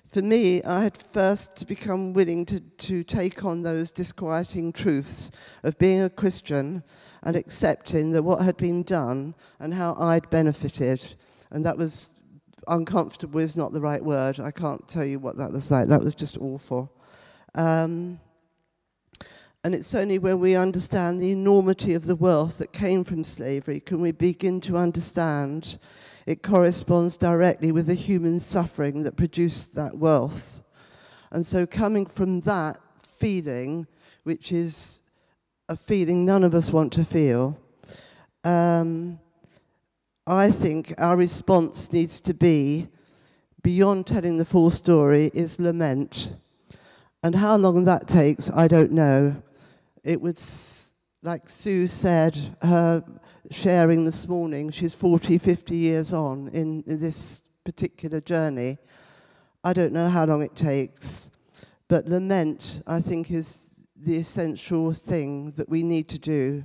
for 0.10 0.24
me, 0.24 0.64
I 0.64 0.84
had 0.84 0.98
first 0.98 1.68
become 1.68 2.14
willing 2.14 2.44
to, 2.48 2.60
to 2.60 3.04
take 3.04 3.46
on 3.46 3.62
those 3.62 3.92
disquieting 3.92 4.74
truths 4.74 5.30
of 5.62 5.78
being 5.78 6.02
a 6.02 6.10
Christian 6.10 6.84
and 7.22 7.36
accepting 7.36 8.10
that 8.12 8.24
what 8.24 8.42
had 8.42 8.58
been 8.58 8.82
done 8.82 9.36
and 9.60 9.72
how 9.72 9.96
I'd 10.00 10.28
benefited. 10.32 11.16
And 11.52 11.64
that 11.64 11.78
was 11.78 12.10
uncomfortable 12.68 13.40
is 13.40 13.56
not 13.56 13.72
the 13.72 13.82
right 13.82 14.04
word. 14.04 14.40
I 14.40 14.50
can't 14.50 14.88
tell 14.88 15.06
you 15.06 15.20
what 15.20 15.38
that 15.38 15.52
was 15.52 15.70
like. 15.70 15.88
That 15.88 16.02
was 16.02 16.16
just 16.16 16.40
awful. 16.40 16.92
Um, 17.54 18.20
and 19.64 19.76
it's 19.76 19.94
only 19.94 20.18
when 20.18 20.40
we 20.40 20.56
understand 20.56 21.22
the 21.22 21.32
enormity 21.32 21.94
of 21.94 22.06
the 22.06 22.16
wealth 22.16 22.58
that 22.58 22.74
came 22.74 23.04
from 23.04 23.24
slavery 23.24 23.80
can 23.80 24.00
we 24.02 24.12
begin 24.12 24.62
to 24.62 24.78
understand 24.78 25.78
it 26.30 26.44
corresponds 26.44 27.18
directly 27.18 27.72
with 27.72 27.88
the 27.88 27.96
human 27.96 28.40
suffering 28.40 29.02
that 29.02 29.18
produced 29.18 29.74
that 29.74 29.98
wealth. 29.98 30.62
And 31.32 31.44
so, 31.44 31.66
coming 31.66 32.06
from 32.06 32.42
that 32.42 32.80
feeling, 33.02 33.88
which 34.26 34.52
is 34.52 35.00
a 35.70 35.76
feeling 35.76 36.26
none 36.26 36.44
of 36.44 36.54
us 36.54 36.72
want 36.72 36.94
to 36.94 37.04
feel, 37.04 37.60
um, 38.44 39.20
I 40.28 40.52
think 40.52 40.94
our 41.00 41.18
response 41.18 41.92
needs 41.92 42.22
to 42.22 42.36
be, 42.36 42.88
beyond 43.64 44.06
telling 44.06 44.38
the 44.38 44.46
full 44.46 44.70
story, 44.70 45.32
is 45.34 45.60
lament. 45.60 46.32
And 47.24 47.34
how 47.34 47.58
long 47.58 47.86
that 47.86 48.08
takes, 48.08 48.52
I 48.52 48.68
don't 48.68 48.92
know. 48.92 49.36
It 50.04 50.22
was, 50.22 50.90
like 51.24 51.50
Sue 51.50 51.88
said, 51.88 52.38
her 52.62 53.04
sharing 53.52 54.06
this 54.06 54.28
morning, 54.28 54.70
she's 54.70 54.94
40, 54.94 55.38
50 55.38 55.76
years 55.76 56.14
on 56.14 56.50
in, 56.50 56.84
in 56.86 57.00
this 57.00 57.42
particular 57.64 58.22
journey. 58.22 58.78
I 59.64 59.74
don't 59.74 59.94
know 59.94 60.10
how 60.10 60.26
long 60.26 60.42
it 60.42 60.56
takes. 60.56 61.32
But 61.88 62.08
lament, 62.08 62.82
I 62.86 63.00
think, 63.00 63.32
is 63.32 63.70
the 63.96 64.18
essential 64.18 64.94
thing 64.94 65.52
that 65.52 65.68
we 65.68 65.84
need 65.84 66.08
to 66.10 66.20
do. 66.20 66.64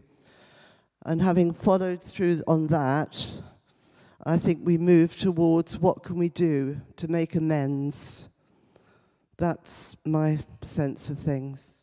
And 1.06 1.20
having 1.20 1.52
followed 1.52 2.02
through 2.02 2.42
on 2.46 2.66
that, 2.68 3.26
I 4.24 4.36
think 4.36 4.60
we 4.62 4.78
move 4.78 5.16
towards 5.16 5.78
what 5.78 6.02
can 6.02 6.16
we 6.16 6.28
do 6.28 6.80
to 6.96 7.08
make 7.08 7.34
amends. 7.34 8.28
That's 9.36 9.96
my 10.04 10.38
sense 10.62 11.10
of 11.10 11.18
things. 11.18 11.80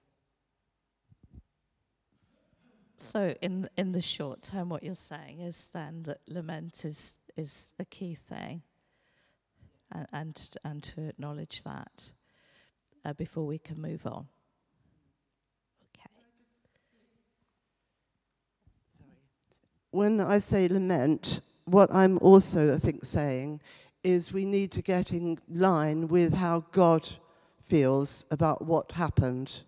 So, 3.01 3.33
in 3.41 3.67
in 3.77 3.93
the 3.93 4.01
short 4.01 4.43
term, 4.43 4.69
what 4.69 4.83
you're 4.83 4.93
saying 4.93 5.39
is 5.39 5.71
then 5.71 6.03
that 6.03 6.19
lament 6.27 6.85
is 6.85 7.19
is 7.35 7.73
a 7.79 7.85
key 7.85 8.13
thing, 8.13 8.61
and 9.91 10.07
and, 10.13 10.49
and 10.63 10.83
to 10.83 11.07
acknowledge 11.07 11.63
that 11.63 12.13
uh, 13.03 13.13
before 13.13 13.45
we 13.47 13.57
can 13.57 13.81
move 13.81 14.05
on. 14.05 14.27
Okay. 15.95 16.09
when 19.89 20.21
I 20.21 20.37
say 20.37 20.67
lament, 20.67 21.41
what 21.65 21.91
I'm 21.91 22.19
also, 22.19 22.75
I 22.75 22.77
think, 22.77 23.03
saying 23.03 23.61
is 24.03 24.31
we 24.31 24.45
need 24.45 24.71
to 24.73 24.83
get 24.83 25.11
in 25.11 25.39
line 25.49 26.07
with 26.07 26.35
how 26.35 26.65
God 26.71 27.09
feels 27.61 28.27
about 28.29 28.63
what 28.63 28.91
happened, 28.91 29.63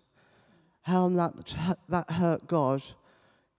how 0.82 1.08
that, 1.08 1.78
that 1.88 2.10
hurt 2.10 2.46
God. 2.46 2.82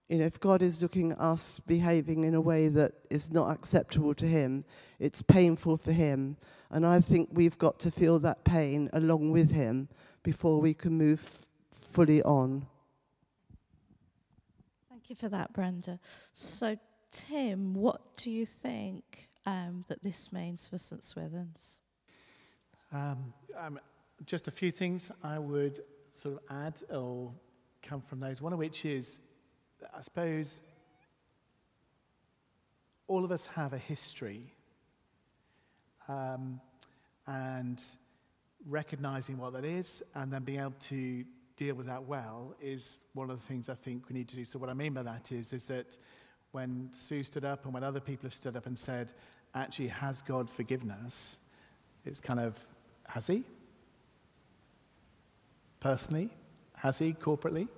You 0.08 0.18
know, 0.18 0.24
if 0.24 0.38
God 0.38 0.62
is 0.62 0.82
looking 0.82 1.12
at 1.12 1.20
us 1.20 1.58
behaving 1.60 2.24
in 2.24 2.34
a 2.34 2.40
way 2.40 2.68
that 2.68 2.92
is 3.10 3.32
not 3.32 3.50
acceptable 3.50 4.14
to 4.14 4.26
Him, 4.26 4.64
it's 5.00 5.20
painful 5.20 5.76
for 5.76 5.92
Him. 5.92 6.36
And 6.70 6.86
I 6.86 7.00
think 7.00 7.30
we've 7.32 7.58
got 7.58 7.80
to 7.80 7.90
feel 7.90 8.18
that 8.20 8.44
pain 8.44 8.88
along 8.92 9.32
with 9.32 9.50
Him 9.50 9.88
before 10.22 10.60
we 10.60 10.74
can 10.74 10.92
move 10.92 11.46
fully 11.72 12.22
on. 12.22 12.66
Thank 14.88 15.10
you 15.10 15.16
for 15.16 15.28
that, 15.28 15.52
Brenda. 15.52 15.98
So, 16.32 16.76
Tim, 17.10 17.74
what 17.74 18.16
do 18.16 18.30
you 18.30 18.46
think 18.46 19.28
um, 19.44 19.82
that 19.88 20.02
this 20.02 20.32
means 20.32 20.68
for 20.68 20.78
St. 20.78 21.02
Swithin's? 21.02 21.80
Um, 22.92 23.32
um, 23.58 23.80
just 24.24 24.46
a 24.46 24.50
few 24.50 24.70
things 24.70 25.10
I 25.22 25.38
would 25.38 25.80
sort 26.12 26.36
of 26.36 26.40
add 26.48 26.80
or 26.94 27.32
come 27.82 28.00
from 28.00 28.20
those. 28.20 28.40
One 28.40 28.52
of 28.52 28.58
which 28.58 28.84
is, 28.84 29.20
I 29.94 30.02
suppose, 30.02 30.60
all 33.08 33.24
of 33.24 33.32
us 33.32 33.46
have 33.46 33.72
a 33.72 33.78
history. 33.78 34.52
Um, 36.08 36.60
and 37.26 37.82
recognizing 38.68 39.38
what 39.38 39.52
that 39.52 39.64
is 39.64 40.02
and 40.14 40.32
then 40.32 40.42
being 40.42 40.60
able 40.60 40.74
to 40.80 41.24
deal 41.56 41.74
with 41.74 41.86
that 41.86 42.04
well 42.04 42.54
is 42.60 43.00
one 43.14 43.30
of 43.30 43.40
the 43.40 43.46
things 43.46 43.68
I 43.68 43.74
think 43.74 44.08
we 44.08 44.14
need 44.14 44.28
to 44.28 44.36
do. 44.36 44.44
So 44.44 44.58
what 44.58 44.68
I 44.68 44.74
mean 44.74 44.92
by 44.92 45.02
that 45.02 45.32
is, 45.32 45.52
is 45.52 45.66
that 45.68 45.96
when 46.52 46.88
Sue 46.92 47.22
stood 47.22 47.44
up 47.44 47.64
and 47.64 47.74
when 47.74 47.82
other 47.82 48.00
people 48.00 48.26
have 48.26 48.34
stood 48.34 48.56
up 48.56 48.66
and 48.66 48.78
said, 48.78 49.12
actually, 49.54 49.88
has 49.88 50.22
God 50.22 50.50
forgiven 50.50 50.90
us? 50.90 51.38
It's 52.04 52.20
kind 52.20 52.40
of, 52.40 52.54
has 53.08 53.26
he? 53.26 53.44
Personally? 55.80 56.30
Has 56.76 56.98
he 56.98 57.14
corporately? 57.14 57.68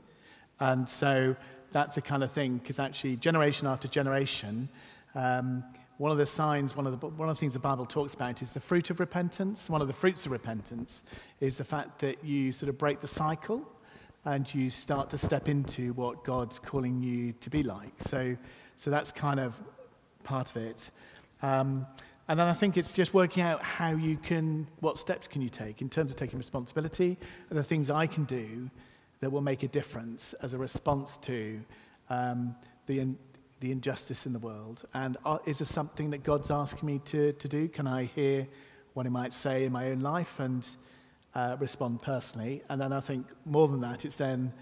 And 0.60 0.88
so 0.88 1.36
that's 1.70 1.94
the 1.94 2.02
kind 2.02 2.22
of 2.22 2.32
thing, 2.32 2.58
because 2.58 2.78
actually, 2.78 3.16
generation 3.16 3.66
after 3.66 3.88
generation, 3.88 4.68
um, 5.14 5.64
one 5.98 6.12
of 6.12 6.18
the 6.18 6.26
signs, 6.26 6.76
one 6.76 6.87
of 6.87 7.00
the, 7.00 7.06
one 7.08 7.28
of 7.28 7.37
the 7.37 7.40
things 7.40 7.54
the 7.54 7.58
Bible 7.58 7.84
talks 7.84 8.14
about 8.14 8.40
is 8.40 8.50
the 8.50 8.60
fruit 8.60 8.90
of 8.90 9.00
repentance. 9.00 9.68
One 9.68 9.82
of 9.82 9.88
the 9.88 9.94
fruits 9.94 10.26
of 10.26 10.32
repentance 10.32 11.02
is 11.40 11.58
the 11.58 11.64
fact 11.64 11.98
that 11.98 12.25
you 12.25 12.52
sort 12.52 12.68
of 12.68 12.78
break 12.78 13.00
the 13.00 13.08
cycle 13.08 13.68
and 14.25 14.52
you 14.54 14.70
start 14.70 15.10
to 15.10 15.18
step 15.18 15.48
into 15.48 15.92
what 15.94 16.22
God's 16.25 16.58
calling 16.58 17.02
you 17.02 17.32
to 17.40 17.50
be 17.50 17.62
like. 17.62 17.92
So, 17.98 18.37
so 18.76 18.90
that's 18.90 19.10
kind 19.10 19.40
of 19.40 19.54
part 20.22 20.50
of 20.50 20.58
it. 20.58 20.90
Um, 21.42 21.87
and 22.28 22.38
then 22.38 22.46
I 22.46 22.52
think 22.52 22.76
it's 22.76 22.92
just 22.92 23.14
working 23.14 23.42
out 23.42 23.62
how 23.62 23.90
you 23.90 24.18
can, 24.18 24.68
what 24.80 24.98
steps 24.98 25.26
can 25.26 25.42
you 25.42 25.48
take 25.48 25.80
in 25.80 25.88
terms 25.88 26.12
of 26.12 26.16
taking 26.16 26.38
responsibility 26.38 27.16
and 27.50 27.58
the 27.58 27.64
things 27.64 27.90
I 27.90 28.06
can 28.06 28.25
do 28.25 28.70
that 29.20 29.30
will 29.30 29.42
make 29.42 29.62
a 29.62 29.68
difference 29.68 30.32
as 30.34 30.54
a 30.54 30.58
response 30.58 31.16
to 31.18 31.60
um, 32.10 32.54
the, 32.87 33.14
the 33.60 33.72
injustice 33.72 34.26
in 34.26 34.32
the 34.32 34.38
world? 34.38 34.84
And 34.94 35.16
uh, 35.25 35.38
is 35.46 35.58
there 35.58 35.66
something 35.66 36.10
that 36.10 36.22
God's 36.22 36.50
asking 36.50 36.87
me 36.87 37.00
to, 37.06 37.32
to 37.32 37.48
do? 37.48 37.68
Can 37.68 37.87
I 37.87 38.04
hear 38.04 38.46
what 38.94 39.06
He 39.06 39.10
might 39.10 39.32
say 39.32 39.64
in 39.64 39.72
my 39.72 39.90
own 39.90 40.00
life 40.00 40.40
and 40.40 40.66
uh, 41.34 41.56
respond 41.58 42.02
personally? 42.02 42.62
And 42.68 42.80
then 42.80 42.92
I 42.92 43.00
think 43.00 43.26
more 43.44 43.68
than 43.68 43.80
that, 43.80 44.04
it's 44.04 44.16
then 44.16 44.52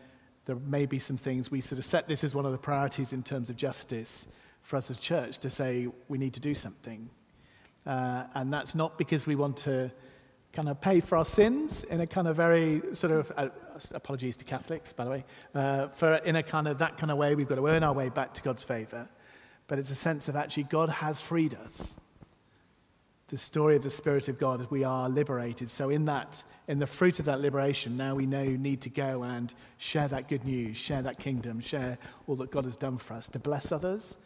there 0.47 0.57
may 0.57 0.87
be 0.87 0.99
some 0.99 1.17
things 1.17 1.51
we 1.51 1.61
sort 1.61 1.79
of 1.79 1.85
set 1.85 2.09
this 2.09 2.23
as 2.25 2.35
one 2.35 2.47
of 2.47 2.53
the 2.53 2.59
priorities 2.59 3.13
in 3.13 3.23
terms 3.23 3.51
of 3.51 3.57
justice 3.57 4.29
for 4.63 4.77
us 4.77 4.91
as 4.91 4.97
a 4.97 5.01
church 5.01 5.39
to 5.39 5.51
say 5.51 5.89
we 6.09 6.19
need 6.19 6.35
to 6.35 6.41
do 6.41 6.55
something. 6.55 7.11
Uh, 7.85 8.25
and 8.35 8.53
that's 8.53 8.75
not 8.75 8.99
because 8.99 9.27
we 9.27 9.37
want 9.37 9.57
to 9.57 9.91
kind 10.57 10.71
of 10.71 10.81
pay 10.81 11.01
for 11.01 11.19
our 11.19 11.25
sins 11.25 11.85
in 11.85 12.01
a 12.01 12.07
kind 12.07 12.27
of 12.27 12.35
very 12.35 12.81
sort 12.95 13.13
of 13.13 13.31
uh, 13.37 13.49
apologies 13.93 14.37
to 14.37 14.45
Catholics, 14.45 14.91
by 14.91 15.05
the 15.05 15.11
way, 15.11 15.25
uh, 15.55 15.89
for 15.89 16.15
in 16.15 16.35
a 16.35 16.43
kind 16.43 16.67
of 16.67 16.79
that 16.79 16.97
kind 16.97 17.13
of 17.13 17.19
way, 17.19 17.35
we've 17.35 17.47
got 17.47 17.57
to 17.57 17.67
earn 17.67 17.83
our 17.83 17.93
way 17.93 18.09
back 18.09 18.33
to 18.33 18.43
God's 18.43 18.65
favor. 18.65 19.07
But 19.67 19.79
it's 19.79 19.91
a 19.91 19.95
sense 19.95 20.31
of 20.31 20.35
actually 20.35 20.63
God 20.63 20.89
has 20.89 21.21
freed 21.21 21.53
us. 21.53 22.01
The 23.29 23.37
story 23.37 23.77
of 23.77 23.83
the 23.83 23.91
Spirit 23.91 24.29
of 24.29 24.39
God, 24.39 24.67
we 24.71 24.83
are 24.83 25.11
liberated. 25.11 25.69
So, 25.69 25.91
in 25.91 26.07
that, 26.07 26.43
in 26.69 26.79
the 26.79 26.87
fruit 26.87 27.19
of 27.19 27.27
that 27.27 27.41
liberation, 27.41 27.99
now 27.99 28.15
we 28.15 28.25
know 28.25 28.45
need 28.45 28.81
to 28.83 28.89
go 28.89 29.25
and 29.25 29.53
share 29.77 30.09
that 30.09 30.27
good 30.27 30.47
news, 30.47 30.79
share 30.79 31.03
that 31.03 31.19
kingdom, 31.19 31.61
share 31.61 31.99
all 32.27 32.37
that 32.37 32.51
God 32.51 32.65
has 32.65 32.79
done 32.79 32.97
for 32.97 33.13
us 33.13 33.29
to 33.29 33.39
bless 33.39 33.73
others 33.73 34.17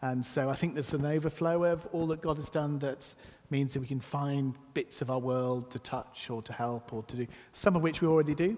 And 0.00 0.24
so 0.24 0.48
I 0.48 0.54
think 0.54 0.74
there's 0.74 0.94
an 0.94 1.04
overflow 1.04 1.64
of 1.64 1.86
all 1.92 2.06
that 2.08 2.20
God 2.20 2.36
has 2.36 2.50
done 2.50 2.78
that 2.80 3.14
means 3.50 3.74
that 3.74 3.80
we 3.80 3.86
can 3.86 4.00
find 4.00 4.54
bits 4.74 5.00
of 5.02 5.10
our 5.10 5.18
world 5.18 5.70
to 5.70 5.78
touch 5.78 6.30
or 6.30 6.42
to 6.42 6.52
help 6.52 6.92
or 6.92 7.02
to 7.04 7.16
do, 7.16 7.26
some 7.52 7.76
of 7.76 7.82
which 7.82 8.00
we 8.00 8.08
already 8.08 8.34
do, 8.34 8.56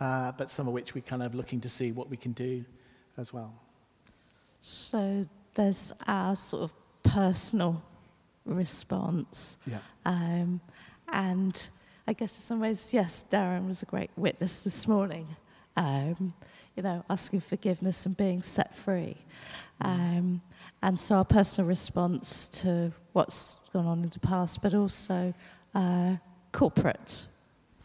uh, 0.00 0.32
but 0.32 0.50
some 0.50 0.66
of 0.66 0.72
which 0.72 0.94
we're 0.94 1.00
kind 1.00 1.22
of 1.22 1.34
looking 1.34 1.60
to 1.60 1.68
see 1.68 1.92
what 1.92 2.08
we 2.10 2.16
can 2.16 2.32
do 2.32 2.64
as 3.16 3.32
well. 3.32 3.52
So 4.60 5.24
there's 5.54 5.92
our 6.06 6.36
sort 6.36 6.64
of 6.64 6.72
personal 7.02 7.82
response. 8.44 9.56
Yeah. 9.66 9.78
Um, 10.04 10.60
and 11.12 11.68
I 12.06 12.12
guess 12.12 12.36
in 12.36 12.42
some 12.42 12.60
ways, 12.60 12.92
yes, 12.92 13.24
Darren 13.30 13.66
was 13.66 13.82
a 13.82 13.86
great 13.86 14.10
witness 14.16 14.62
this 14.62 14.86
morning. 14.86 15.26
Um, 15.76 16.34
you 16.76 16.82
know, 16.82 17.04
asking 17.10 17.40
forgiveness 17.40 18.06
and 18.06 18.16
being 18.16 18.42
set 18.42 18.74
free. 18.74 19.16
Um, 19.80 20.40
and 20.82 20.98
so 20.98 21.16
our 21.16 21.24
personal 21.24 21.68
response 21.68 22.48
to 22.62 22.92
what's 23.12 23.56
gone 23.72 23.86
on 23.86 24.02
in 24.02 24.08
the 24.10 24.20
past, 24.20 24.62
but 24.62 24.74
also 24.74 25.34
uh, 25.74 26.16
corporate 26.52 27.26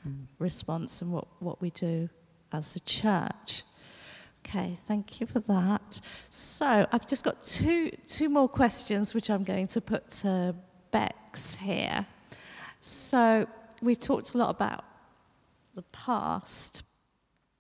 mm. 0.08 0.26
response 0.40 1.02
and 1.02 1.12
what, 1.12 1.28
what 1.40 1.62
we 1.62 1.70
do 1.72 2.10
as 2.52 2.76
a 2.76 2.80
church. 2.82 3.64
Okay, 4.46 4.78
thank 4.88 5.20
you 5.20 5.28
for 5.28 5.40
that. 5.42 6.00
So 6.30 6.86
I've 6.92 7.08
just 7.08 7.24
got 7.24 7.44
two, 7.44 7.90
two 8.08 8.30
more 8.30 8.48
questions 8.48 9.14
which 9.14 9.30
I'm 9.30 9.44
going 9.44 9.68
to 9.68 9.82
put 9.82 10.10
to 10.22 10.56
Bex 10.92 11.56
here. 11.56 12.06
So 12.80 13.48
we've 13.82 14.00
talked 14.00 14.36
a 14.36 14.38
lot 14.38 14.52
about 14.52 14.84
the 15.74 15.82
past 15.92 16.84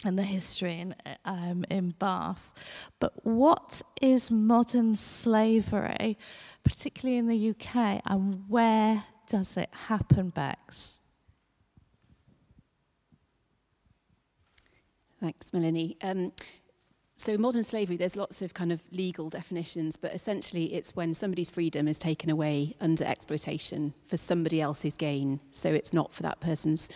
and 0.06 0.18
the 0.18 0.24
history 0.24 0.80
in, 0.80 0.96
um, 1.26 1.66
in 1.70 1.92
Bath, 1.92 2.54
but 3.00 3.14
what 3.26 3.82
is 4.02 4.32
modern 4.32 4.96
slavery, 4.96 6.18
particularly 6.64 7.18
in 7.18 7.28
the 7.28 7.50
UK, 7.50 8.02
and 8.06 8.44
where 8.48 9.04
does 9.28 9.58
it 9.58 9.70
happen, 9.74 10.30
Bex? 10.30 11.00
Thanks, 15.20 15.52
Melanie. 15.54 15.98
Um, 16.04 16.32
so 17.18 17.38
modern 17.38 17.64
slavery, 17.64 17.96
there's 17.96 18.18
lots 18.18 18.42
of 18.42 18.54
kind 18.54 18.74
of 18.74 18.84
legal 18.92 19.30
definitions, 19.30 19.96
but 19.96 20.14
essentially 20.14 20.74
it's 20.74 20.96
when 20.96 21.14
somebody's 21.14 21.50
freedom 21.50 21.88
is 21.88 21.98
taken 21.98 22.30
away 22.30 22.76
under 22.82 23.06
exploitation 23.06 23.94
for 24.06 24.18
somebody 24.18 24.60
else's 24.60 24.98
gain. 24.98 25.40
So 25.50 25.74
it's 25.74 25.94
not 25.94 26.14
for 26.14 26.24
that 26.24 26.42
person's 26.42 26.90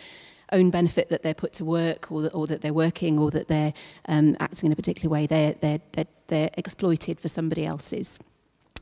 own 0.52 0.70
benefit 0.70 1.08
that 1.08 1.22
they're 1.22 1.34
put 1.34 1.52
to 1.54 1.64
work 1.64 2.10
or 2.10 2.22
that, 2.22 2.34
or 2.34 2.46
that 2.46 2.60
they're 2.60 2.72
working 2.72 3.18
or 3.18 3.30
that 3.30 3.48
they're 3.48 3.72
um, 4.08 4.36
acting 4.40 4.66
in 4.68 4.72
a 4.72 4.76
particular 4.76 5.12
way. 5.12 5.26
They're, 5.26 5.54
they're, 5.54 5.80
they're, 5.92 6.06
they're 6.28 6.50
exploited 6.56 7.18
for 7.18 7.28
somebody 7.28 7.66
else's 7.66 8.18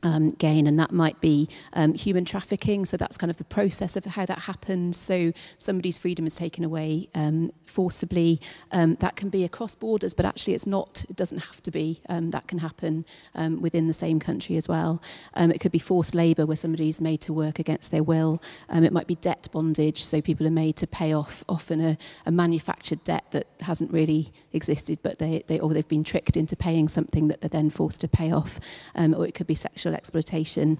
um, 0.03 0.31
gain, 0.31 0.67
and 0.67 0.79
that 0.79 0.91
might 0.91 1.19
be 1.21 1.47
um, 1.73 1.93
human 1.93 2.25
trafficking. 2.25 2.85
So 2.85 2.97
that's 2.97 3.17
kind 3.17 3.29
of 3.29 3.37
the 3.37 3.45
process 3.45 3.95
of 3.95 4.05
how 4.05 4.25
that 4.25 4.39
happens. 4.39 4.97
So 4.97 5.33
somebody's 5.57 5.97
freedom 5.97 6.25
is 6.25 6.35
taken 6.35 6.63
away 6.63 7.09
um, 7.15 7.51
forcibly. 7.65 8.39
Um, 8.71 8.95
that 8.95 9.15
can 9.15 9.29
be 9.29 9.43
across 9.43 9.75
borders, 9.75 10.13
but 10.13 10.25
actually 10.25 10.53
it's 10.53 10.67
not. 10.67 11.05
It 11.09 11.15
doesn't 11.15 11.39
have 11.39 11.61
to 11.63 11.71
be. 11.71 12.01
Um, 12.09 12.31
that 12.31 12.47
can 12.47 12.59
happen 12.59 13.05
um, 13.35 13.61
within 13.61 13.87
the 13.87 13.93
same 13.93 14.19
country 14.19 14.57
as 14.57 14.67
well. 14.67 15.01
It 15.35 15.59
could 15.59 15.71
be 15.71 15.79
forced 15.79 16.15
labour, 16.15 16.45
where 16.45 16.57
somebody's 16.57 17.01
made 17.01 17.21
to 17.21 17.33
work 17.33 17.59
against 17.59 17.91
their 17.91 18.03
will. 18.03 18.41
It 18.69 18.93
might 18.93 19.07
be 19.07 19.15
debt 19.15 19.47
bondage, 19.51 20.03
so 20.03 20.21
people 20.21 20.47
are 20.47 20.51
made 20.51 20.75
to 20.77 20.87
pay 20.87 21.13
off 21.13 21.43
often 21.47 21.81
a, 21.81 21.97
a 22.25 22.31
manufactured 22.31 23.03
debt 23.03 23.25
that 23.31 23.47
hasn't 23.61 23.91
really 23.91 24.31
existed, 24.53 24.99
but 25.03 25.19
they, 25.19 25.43
they 25.47 25.59
or 25.59 25.73
they've 25.73 25.87
been 25.87 26.03
tricked 26.03 26.37
into 26.37 26.55
paying 26.55 26.87
something 26.87 27.27
that 27.27 27.41
they're 27.41 27.49
then 27.49 27.69
forced 27.69 28.01
to 28.01 28.07
pay 28.07 28.31
off. 28.31 28.59
Or 28.95 29.25
it 29.25 29.33
could 29.33 29.47
be 29.47 29.55
sexual 29.55 29.88
sexual 29.89 29.95
exploitation. 29.95 30.77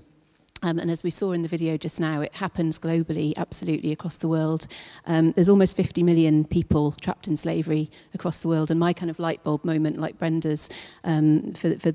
Um, 0.62 0.78
and 0.78 0.92
as 0.92 1.04
we 1.04 1.10
saw 1.10 1.32
in 1.32 1.42
the 1.42 1.48
video 1.48 1.78
just 1.78 2.00
now, 2.00 2.22
it 2.22 2.34
happens 2.36 2.78
globally, 2.78 3.34
absolutely 3.38 3.94
across 3.94 4.18
the 4.18 4.28
world. 4.28 4.68
Um, 5.06 5.32
there's 5.32 5.48
almost 5.50 5.78
50 5.78 6.04
million 6.04 6.44
people 6.44 6.92
trapped 7.02 7.28
in 7.28 7.38
slavery 7.38 7.90
across 8.14 8.40
the 8.40 8.50
world. 8.50 8.70
And 8.70 8.80
my 8.80 8.94
kind 8.94 9.10
of 9.10 9.20
light 9.20 9.42
bulb 9.44 9.64
moment, 9.64 9.98
like 9.98 10.18
Brenda's, 10.18 10.70
um, 11.06 11.54
for, 11.54 11.80
for 11.80 11.94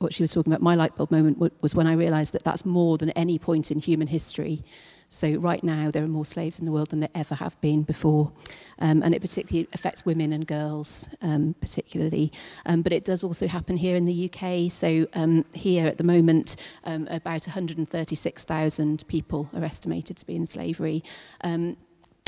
what 0.00 0.12
she 0.12 0.22
was 0.22 0.32
talking 0.32 0.52
about, 0.52 0.62
my 0.62 0.74
light 0.74 0.94
bulb 0.96 1.10
moment 1.10 1.38
was 1.62 1.74
when 1.74 1.86
I 1.86 1.94
realized 1.94 2.34
that 2.34 2.44
that's 2.44 2.66
more 2.66 2.98
than 2.98 3.10
any 3.10 3.38
point 3.38 3.70
in 3.70 3.80
human 3.80 4.08
history. 4.08 4.62
So 5.14 5.36
right 5.36 5.62
now, 5.62 5.90
there 5.90 6.02
are 6.02 6.08
more 6.08 6.24
slaves 6.24 6.58
in 6.58 6.64
the 6.64 6.72
world 6.72 6.90
than 6.90 7.00
there 7.00 7.08
ever 7.14 7.34
have 7.36 7.60
been 7.60 7.82
before. 7.82 8.32
Um, 8.80 9.02
and 9.02 9.14
it 9.14 9.20
particularly 9.20 9.68
affects 9.72 10.04
women 10.04 10.32
and 10.32 10.46
girls, 10.46 11.14
um, 11.22 11.54
particularly. 11.60 12.32
Um, 12.66 12.82
but 12.82 12.92
it 12.92 13.04
does 13.04 13.22
also 13.22 13.46
happen 13.46 13.76
here 13.76 13.96
in 13.96 14.04
the 14.04 14.30
UK. 14.30 14.70
So 14.72 15.06
um, 15.14 15.44
here 15.54 15.86
at 15.86 15.98
the 15.98 16.04
moment, 16.04 16.56
um, 16.84 17.06
about 17.10 17.46
136,000 17.46 19.04
people 19.06 19.48
are 19.54 19.64
estimated 19.64 20.16
to 20.16 20.26
be 20.26 20.34
in 20.34 20.46
slavery. 20.46 21.04
Um, 21.42 21.76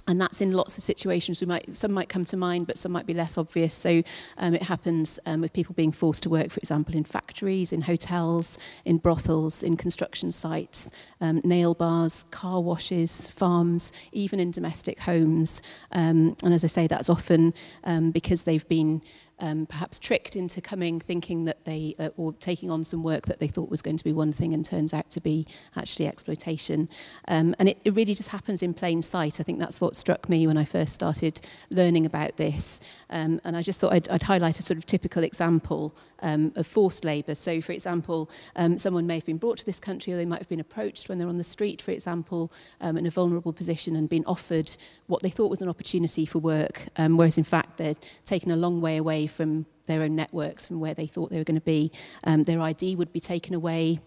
and 0.09 0.21
that's 0.21 0.40
in 0.40 0.53
lots 0.53 0.79
of 0.79 0.85
situations. 0.85 1.40
We 1.40 1.47
might, 1.47 1.75
some 1.75 1.92
might 1.92 2.09
come 2.09 2.25
to 2.27 2.37
mind, 2.37 2.66
but 2.66 2.79
some 2.79 2.92
might 2.92 3.07
be 3.07 3.14
less 3.14 3.37
obvious. 3.37 3.75
So 3.75 4.03
um, 4.38 4.55
it 4.55 4.62
happens 4.62 5.19
um, 5.27 5.40
with 5.40 5.53
people 5.53 5.75
being 5.75 5.92
forced 5.92 6.23
to 6.25 6.31
work, 6.31 6.51
for 6.51 6.59
example, 6.59 6.95
in 6.95 7.05
factories, 7.05 7.73
in 7.73 7.83
hotels, 7.83 8.59
in 8.85 8.99
brothels, 8.99 9.62
in 9.62 9.77
construction 9.77 10.31
sites, 10.31 10.97
um, 11.21 11.40
nail 11.45 11.75
bars, 11.75 12.23
car 12.25 12.61
washes, 12.61 13.29
farms, 13.29 13.92
even 14.12 14.38
in 14.38 14.51
domestic 14.51 15.01
homes. 15.01 15.61
Um, 15.92 16.37
and 16.45 16.55
as 16.55 16.62
I 16.64 16.69
say, 16.69 16.87
that's 16.87 17.11
often 17.11 17.53
um, 17.85 18.11
because 18.11 18.45
they've 18.45 18.66
been 18.69 19.03
um, 19.38 19.66
perhaps 19.66 19.99
tricked 19.99 20.37
into 20.37 20.61
coming 20.61 21.01
thinking 21.01 21.44
that 21.44 21.64
they, 21.64 21.94
uh, 21.99 22.11
or 22.16 22.33
taking 22.35 22.70
on 22.70 22.85
some 22.85 23.03
work 23.03 23.27
that 23.27 23.38
they 23.38 23.49
thought 23.49 23.70
was 23.70 23.83
going 23.83 23.96
to 23.96 24.05
be 24.05 24.12
one 24.12 24.33
thing 24.33 24.55
and 24.55 24.64
turns 24.64 24.94
out 24.94 25.11
to 25.11 25.20
be 25.20 25.46
actually 25.77 26.07
exploitation. 26.07 26.88
Um, 27.29 27.55
and 27.59 27.68
it, 27.68 27.79
it 27.85 27.94
really 27.94 28.14
just 28.14 28.31
happens 28.31 28.62
in 28.62 28.75
plain 28.75 29.03
sight. 29.03 29.40
I 29.40 29.42
think 29.42 29.59
that's 29.59 29.81
what 29.81 29.96
struck 29.96 30.29
me 30.29 30.46
when 30.46 30.57
I 30.57 30.64
first 30.64 30.94
started 30.94 31.40
learning 31.70 32.07
about 32.07 32.37
this. 32.37 32.81
Um, 33.11 33.40
and 33.44 33.57
I 33.57 33.62
just 33.62 33.81
thought 33.81 33.92
I'd, 33.92 34.09
I'd 34.09 34.22
highlight 34.22 34.59
a 34.59 34.62
sort 34.62 34.79
of 34.79 34.87
typical 34.87 35.22
example 35.22 35.94
um, 36.20 36.53
of 36.57 36.66
forced 36.66 37.05
labour. 37.05 37.35
So, 37.35 37.61
for 37.61 37.72
example, 37.72 38.31
um, 38.57 38.79
someone 38.79 39.07
may 39.07 39.16
have 39.16 39.27
been 39.27 39.37
brought 39.37 39.59
to 39.59 39.66
this 39.66 39.81
country 39.81 40.12
or 40.12 40.16
they 40.16 40.25
might 40.25 40.38
have 40.38 40.49
been 40.49 40.61
approached 40.61 41.09
when 41.09 41.18
they're 41.18 41.29
on 41.29 41.37
the 41.37 41.44
street, 41.44 41.83
for 41.83 41.90
example, 41.90 42.53
um, 42.81 42.96
in 42.96 43.07
a 43.07 43.11
vulnerable 43.11 43.53
position 43.53 43.96
and 43.96 44.09
been 44.09 44.25
offered 44.27 44.75
what 45.07 45.22
they 45.22 45.31
thought 45.31 45.51
was 45.51 45.62
an 45.62 45.68
opportunity 45.68 46.27
for 46.27 46.38
work, 46.38 46.83
um, 46.96 47.16
whereas 47.16 47.38
in 47.38 47.44
fact 47.44 47.66
they're 47.77 47.97
taken 48.25 48.51
a 48.51 48.57
long 48.57 48.81
way 48.81 48.97
away 48.97 49.27
from 49.27 49.67
their 49.87 50.03
own 50.03 50.17
networks, 50.17 50.67
from 50.67 50.81
where 50.81 50.95
they 50.95 51.07
thought 51.07 51.31
they 51.31 51.39
were 51.39 51.45
going 51.45 51.61
to 51.61 51.61
be. 51.61 51.93
Um, 52.25 52.45
their 52.45 52.61
ID 52.61 52.97
would 52.97 53.12
be 53.12 53.21
taken 53.21 53.55
away. 53.55 54.01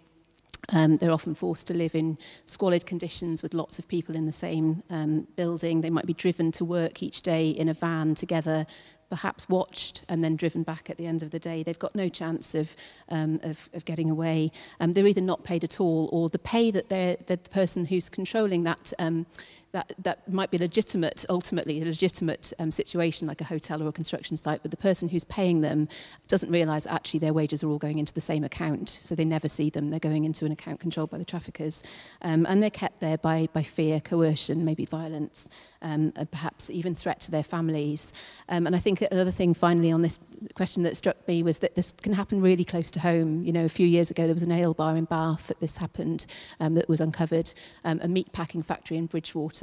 Um, 0.74 0.98
they're 0.98 1.12
often 1.12 1.34
forced 1.34 1.68
to 1.68 1.74
live 1.74 1.96
in 1.96 2.18
squalid 2.46 2.86
conditions 2.86 3.42
with 3.42 3.54
lots 3.54 3.80
of 3.80 3.88
people 3.88 4.16
in 4.16 4.26
the 4.26 4.32
same 4.32 4.84
um, 4.90 5.28
building. 5.36 5.82
They 5.82 5.90
might 5.90 6.06
be 6.06 6.14
driven 6.14 6.52
to 6.54 6.66
work 6.66 7.02
each 7.02 7.22
day 7.22 7.50
in 7.50 7.70
a 7.70 7.74
van 7.74 8.14
together 8.14 8.68
perhaps 9.10 9.50
watched 9.50 10.04
and 10.08 10.24
then 10.24 10.36
driven 10.36 10.64
back 10.64 10.90
at 10.90 10.98
the 10.98 11.06
end 11.06 11.24
of 11.24 11.32
the 11.32 11.40
day. 11.40 11.64
They've 11.64 11.78
got 11.78 11.96
no 11.96 12.10
chance 12.10 12.56
of, 12.56 12.76
um, 13.10 13.40
of, 13.44 13.70
of 13.74 13.86
getting 13.86 14.10
away. 14.10 14.52
Um, 14.80 14.94
they're 14.94 15.08
either 15.08 15.22
not 15.22 15.44
paid 15.44 15.64
at 15.64 15.80
all 15.82 16.10
or 16.12 16.30
the 16.30 16.40
pay 16.40 16.72
that 16.72 16.90
the 16.90 17.40
person 17.52 17.86
who's 17.86 18.08
controlling 18.08 18.64
that 18.64 18.94
um, 19.00 19.26
that, 19.72 19.94
that 20.00 20.32
might 20.32 20.50
be 20.50 20.58
legitimate, 20.58 21.26
ultimately 21.30 21.82
a 21.82 21.86
legitimate 21.86 22.52
um, 22.60 22.72
situation 22.72 23.28
like 23.28 23.42
a 23.42 23.44
hotel 23.44 23.84
or 23.84 23.90
a 23.90 23.92
construction 23.92 24.36
site, 24.36 24.62
but 24.62 24.72
the 24.72 24.78
person 24.78 25.08
who's 25.08 25.24
paying 25.26 25.62
them 25.62 25.88
doesn't 26.28 26.52
realise 26.52 26.88
actually 26.88 27.20
their 27.20 27.34
wages 27.34 27.64
are 27.64 27.70
all 27.70 27.78
going 27.78 28.00
into 28.00 28.14
the 28.14 28.22
same 28.22 28.44
account, 28.44 28.90
so 28.90 29.14
they 29.14 29.26
never 29.26 29.48
see 29.48 29.70
them. 29.70 29.90
They're 29.90 30.00
going 30.00 30.26
into 30.26 30.46
an 30.46 30.52
account 30.52 30.80
controlled 30.80 31.12
by 31.12 31.20
the 31.20 31.26
traffickers, 31.26 31.84
um, 32.22 32.46
and 32.48 32.64
they're 32.64 32.70
kept 32.70 33.00
there 33.00 33.18
by, 33.18 33.48
by 33.54 33.62
fear, 33.62 34.00
coercion, 34.00 34.66
maybe 34.66 34.86
violence, 34.86 35.50
um, 35.82 36.12
and 36.16 36.30
perhaps 36.32 36.70
even 36.70 36.96
threat 36.96 37.20
to 37.22 37.32
their 37.32 37.44
families. 37.44 38.14
Um, 38.50 38.66
and 38.66 38.76
I 38.76 38.80
think 38.80 39.04
another 39.12 39.32
thing 39.32 39.54
finally 39.54 39.92
on 39.92 40.02
this 40.02 40.20
question 40.56 40.84
that 40.84 40.98
struck 40.98 41.28
me 41.28 41.44
was 41.44 41.60
that 41.60 41.76
this 41.76 41.92
can 41.92 42.14
happen 42.14 42.42
really 42.42 42.66
close 42.66 42.90
to 42.92 43.00
home. 43.00 43.44
You 43.46 43.54
know, 43.54 43.66
a 43.66 43.70
few 43.70 43.88
years 43.88 44.10
ago 44.10 44.26
there 44.26 44.34
was 44.34 44.44
a 44.44 44.50
nail 44.50 44.74
bar 44.74 44.98
in 44.98 45.06
Bath 45.06 45.48
that 45.48 45.60
this 45.60 45.78
happened, 45.78 46.26
um, 46.60 46.74
that 46.74 46.90
was 46.90 47.02
uncovered, 47.02 47.54
um, 47.86 48.00
a 48.02 48.08
meat 48.08 48.32
packing 48.34 48.64
factory 48.64 48.98
in 48.98 49.06
Bridgwater 49.06 49.59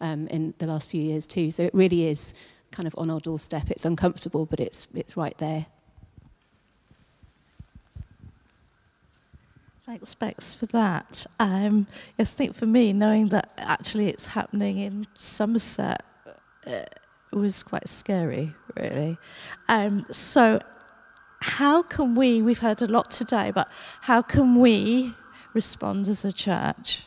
um, 0.00 0.26
in 0.28 0.54
the 0.58 0.66
last 0.66 0.90
few 0.90 1.00
years 1.02 1.26
too. 1.26 1.50
So 1.50 1.62
it 1.62 1.74
really 1.74 2.06
is 2.06 2.34
kind 2.70 2.86
of 2.86 2.94
on 2.98 3.10
our 3.10 3.20
doorstep. 3.20 3.70
It's 3.70 3.84
uncomfortable, 3.84 4.46
but 4.46 4.60
it's, 4.60 4.94
it's 4.94 5.16
right 5.16 5.36
there. 5.38 5.66
Thanks, 9.88 10.14
Bex, 10.14 10.54
for 10.54 10.66
that. 10.66 11.24
Um, 11.40 11.86
yes, 12.18 12.34
I 12.34 12.36
think 12.36 12.54
for 12.54 12.66
me, 12.66 12.92
knowing 12.92 13.28
that 13.28 13.50
actually 13.56 14.08
it's 14.08 14.26
happening 14.26 14.80
in 14.80 15.06
Somerset 15.14 16.04
uh, 16.66 16.82
was 17.32 17.62
quite 17.62 17.88
scary, 17.88 18.52
really. 18.76 19.16
Um, 19.70 20.04
so, 20.10 20.60
how 21.40 21.82
can 21.82 22.14
we, 22.14 22.42
we've 22.42 22.58
heard 22.58 22.82
a 22.82 22.86
lot 22.86 23.10
today, 23.10 23.50
but 23.54 23.70
how 24.02 24.20
can 24.20 24.56
we 24.56 25.14
respond 25.54 26.06
as 26.06 26.22
a 26.22 26.32
church? 26.32 27.04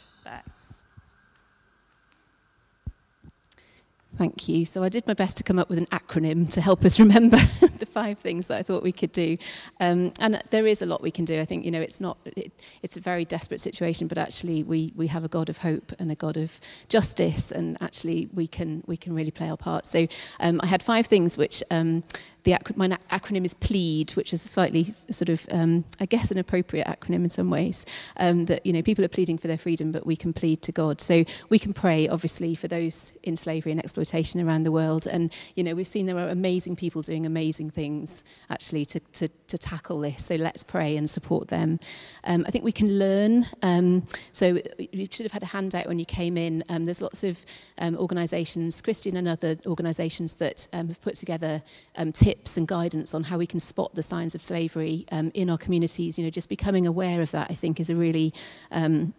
Thank 4.17 4.50
you. 4.50 4.65
So 4.65 4.84
I 4.84 4.89
did 4.89 5.08
my 5.08 5.13
best 5.13 5.38
to 5.38 5.43
come 5.43 5.58
up 5.58 5.69
with 5.69 5.80
an 5.80 5.86
acronym 5.88 6.50
to 6.52 6.62
help 6.62 6.84
us 6.84 7.00
remember 7.06 7.38
the 7.80 7.86
five 7.86 8.19
things 8.19 8.47
that 8.47 8.58
I 8.58 8.62
thought 8.62 8.84
we 8.84 8.91
could 8.91 9.12
do. 9.12 9.38
Um, 9.80 10.12
and 10.19 10.41
there 10.50 10.67
is 10.67 10.82
a 10.82 10.86
lot 10.86 11.02
we 11.02 11.12
can 11.12 11.26
do. 11.26 11.39
I 11.39 11.45
think, 11.45 11.63
you 11.63 11.71
know, 11.71 11.80
it's 11.80 12.02
not, 12.02 12.17
it, 12.26 12.52
it's 12.84 12.97
a 12.97 13.00
very 13.00 13.24
desperate 13.24 13.62
situation, 13.62 14.08
but 14.08 14.17
actually 14.17 14.63
we, 14.63 14.91
we 14.95 15.08
have 15.08 15.24
a 15.24 15.30
God 15.30 15.50
of 15.50 15.58
hope 15.58 15.93
and 15.97 16.12
a 16.12 16.15
God 16.15 16.36
of 16.36 16.60
justice, 16.89 17.52
and 17.52 17.82
actually 17.82 18.30
we 18.34 18.47
can, 18.47 18.84
we 18.86 18.97
can 18.97 19.15
really 19.15 19.32
play 19.32 19.50
our 19.50 19.58
part. 19.58 19.86
So 19.86 20.08
um, 20.41 20.60
I 20.62 20.67
had 20.67 20.84
five 20.84 21.06
things 21.06 21.38
which 21.38 21.63
um, 21.71 22.04
the 22.44 22.54
ac- 22.54 22.74
my 22.76 22.88
acronym 22.88 23.46
is 23.46 23.54
PLEAD, 23.54 24.12
which 24.12 24.34
is 24.34 24.44
a 24.44 24.48
slightly 24.48 24.94
sort 25.12 25.30
of, 25.30 25.46
um, 25.52 25.86
I 26.00 26.06
guess, 26.06 26.32
an 26.32 26.38
appropriate 26.38 26.88
acronym 26.88 27.24
in 27.24 27.30
some 27.30 27.50
ways. 27.50 27.86
Um, 28.18 28.46
that 28.46 28.66
you 28.66 28.74
know, 28.74 28.82
people 28.82 29.06
are 29.06 29.10
pleading 29.10 29.38
for 29.38 29.48
their 29.48 29.58
freedom, 29.58 29.92
but 29.92 30.06
we 30.06 30.16
can 30.16 30.34
plead 30.34 30.62
to 30.64 30.72
God. 30.72 31.02
So 31.02 31.24
we 31.50 31.60
can 31.60 31.74
pray, 31.74 32.08
obviously, 32.08 32.56
for 32.56 32.68
those 32.68 33.14
in 33.24 33.38
slavery 33.38 33.72
and 33.72 33.80
exploitation 33.80 34.42
around 34.42 34.64
the 34.64 34.72
world. 34.72 35.08
And 35.08 35.32
you 35.56 35.64
know, 35.64 35.76
we've 35.76 35.88
seen 35.88 36.08
there 36.08 36.18
are 36.18 36.30
amazing 36.30 36.76
people 36.76 37.02
doing 37.02 37.26
amazing 37.26 37.70
things 37.70 38.24
actually 38.50 38.86
to 38.86 39.00
to, 39.00 39.28
to 39.28 39.58
tackle 39.58 40.00
this. 40.00 40.26
So 40.26 40.36
let's 40.36 40.64
pray 40.64 40.98
and 40.98 41.10
support 41.10 41.48
them. 41.48 41.80
Um, 42.24 42.44
I 42.48 42.52
think 42.52 42.66
we 42.66 42.72
can 42.72 42.98
learn. 42.98 43.46
Um, 43.62 44.08
so 44.32 44.60
you 44.78 45.08
should 45.12 45.26
have 45.26 45.32
had 45.32 45.44
a 45.44 45.48
handout 45.48 45.88
when 45.88 46.00
you 46.00 46.06
came 46.06 46.38
in. 46.38 46.64
Um, 46.70 46.86
there's 46.86 47.02
lots 47.02 47.24
of 47.24 47.46
um, 47.78 47.98
organisations, 47.98 48.82
Christian 48.82 49.18
and 49.18 49.28
other 49.28 49.58
organisations 49.66 50.36
that 50.36 50.68
um, 50.74 50.88
have 50.88 51.02
put 51.02 51.16
together 51.16 51.62
um, 51.98 52.12
tips 52.12 52.31
tips 52.32 52.58
and 52.58 52.67
guidance 52.67 53.13
on 53.13 53.24
how 53.24 53.38
we 53.38 53.46
can 53.46 53.60
spot 53.60 53.94
the 53.94 54.04
signs 54.04 54.34
of 54.36 54.41
slavery 54.41 55.06
um, 55.12 55.32
in 55.34 55.50
our 55.50 55.58
communities. 55.58 56.17
You 56.17 56.24
know, 56.24 56.30
just 56.30 56.50
becoming 56.50 56.88
aware 56.88 57.22
of 57.22 57.32
that, 57.32 57.52
I 57.52 57.56
think, 57.56 57.80
is 57.80 57.89
a 57.89 57.96
really 57.96 58.34
um, 58.72 59.13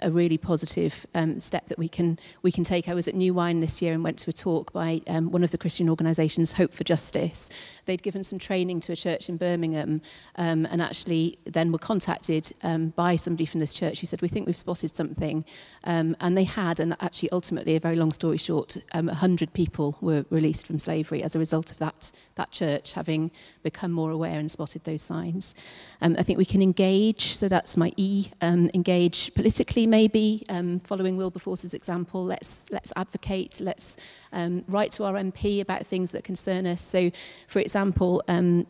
a 0.00 0.10
really 0.10 0.38
positive 0.38 1.06
um, 1.14 1.38
step 1.38 1.66
that 1.66 1.78
we 1.78 1.88
can 1.88 2.18
we 2.42 2.50
can 2.50 2.64
take. 2.64 2.88
I 2.88 2.94
was 2.94 3.08
at 3.08 3.14
New 3.14 3.34
Wine 3.34 3.60
this 3.60 3.80
year 3.80 3.92
and 3.92 4.02
went 4.02 4.18
to 4.20 4.30
a 4.30 4.32
talk 4.32 4.72
by 4.72 5.00
um, 5.06 5.30
one 5.30 5.44
of 5.44 5.50
the 5.50 5.58
Christian 5.58 5.88
organisations, 5.88 6.52
Hope 6.52 6.72
for 6.72 6.84
Justice. 6.84 7.50
They'd 7.86 8.02
given 8.02 8.24
some 8.24 8.38
training 8.38 8.80
to 8.80 8.92
a 8.92 8.96
church 8.96 9.28
in 9.28 9.36
Birmingham, 9.36 10.00
um, 10.36 10.66
and 10.66 10.82
actually 10.82 11.38
then 11.44 11.72
were 11.72 11.78
contacted 11.78 12.52
um, 12.62 12.88
by 12.90 13.16
somebody 13.16 13.46
from 13.46 13.60
this 13.60 13.72
church 13.72 14.00
who 14.00 14.06
said, 14.06 14.22
"We 14.22 14.28
think 14.28 14.46
we've 14.46 14.56
spotted 14.56 14.94
something," 14.94 15.44
um, 15.84 16.16
and 16.20 16.36
they 16.36 16.44
had. 16.44 16.80
And 16.80 16.96
actually, 17.00 17.30
ultimately, 17.30 17.76
a 17.76 17.80
very 17.80 17.96
long 17.96 18.10
story 18.10 18.38
short, 18.38 18.76
um, 18.92 19.06
100 19.06 19.52
people 19.52 19.96
were 20.00 20.24
released 20.30 20.66
from 20.66 20.78
slavery 20.78 21.22
as 21.22 21.36
a 21.36 21.38
result 21.38 21.70
of 21.70 21.78
that 21.78 22.10
that 22.34 22.50
church 22.50 22.94
having 22.94 23.30
become 23.62 23.92
more 23.92 24.10
aware 24.10 24.38
and 24.38 24.50
spotted 24.50 24.82
those 24.84 25.02
signs. 25.02 25.54
Um, 26.02 26.16
I 26.18 26.22
think 26.22 26.38
we 26.38 26.44
can 26.44 26.62
engage. 26.62 27.36
So 27.36 27.48
that's 27.48 27.76
my 27.76 27.92
E. 27.96 28.26
Engage 28.42 29.34
politically 29.34 29.83
maybe, 29.86 30.44
um, 30.48 30.80
following 30.80 31.16
Wilberforce's 31.16 31.74
example, 31.74 32.24
let's, 32.24 32.70
let's 32.70 32.92
advocate, 32.96 33.60
let's 33.60 33.96
um, 34.32 34.64
write 34.68 34.90
to 34.92 35.04
our 35.04 35.14
MP 35.14 35.60
about 35.60 35.86
things 35.86 36.10
that 36.12 36.24
concern 36.24 36.66
us. 36.66 36.80
So, 36.80 37.10
for 37.46 37.60
example, 37.60 38.22
um, 38.28 38.66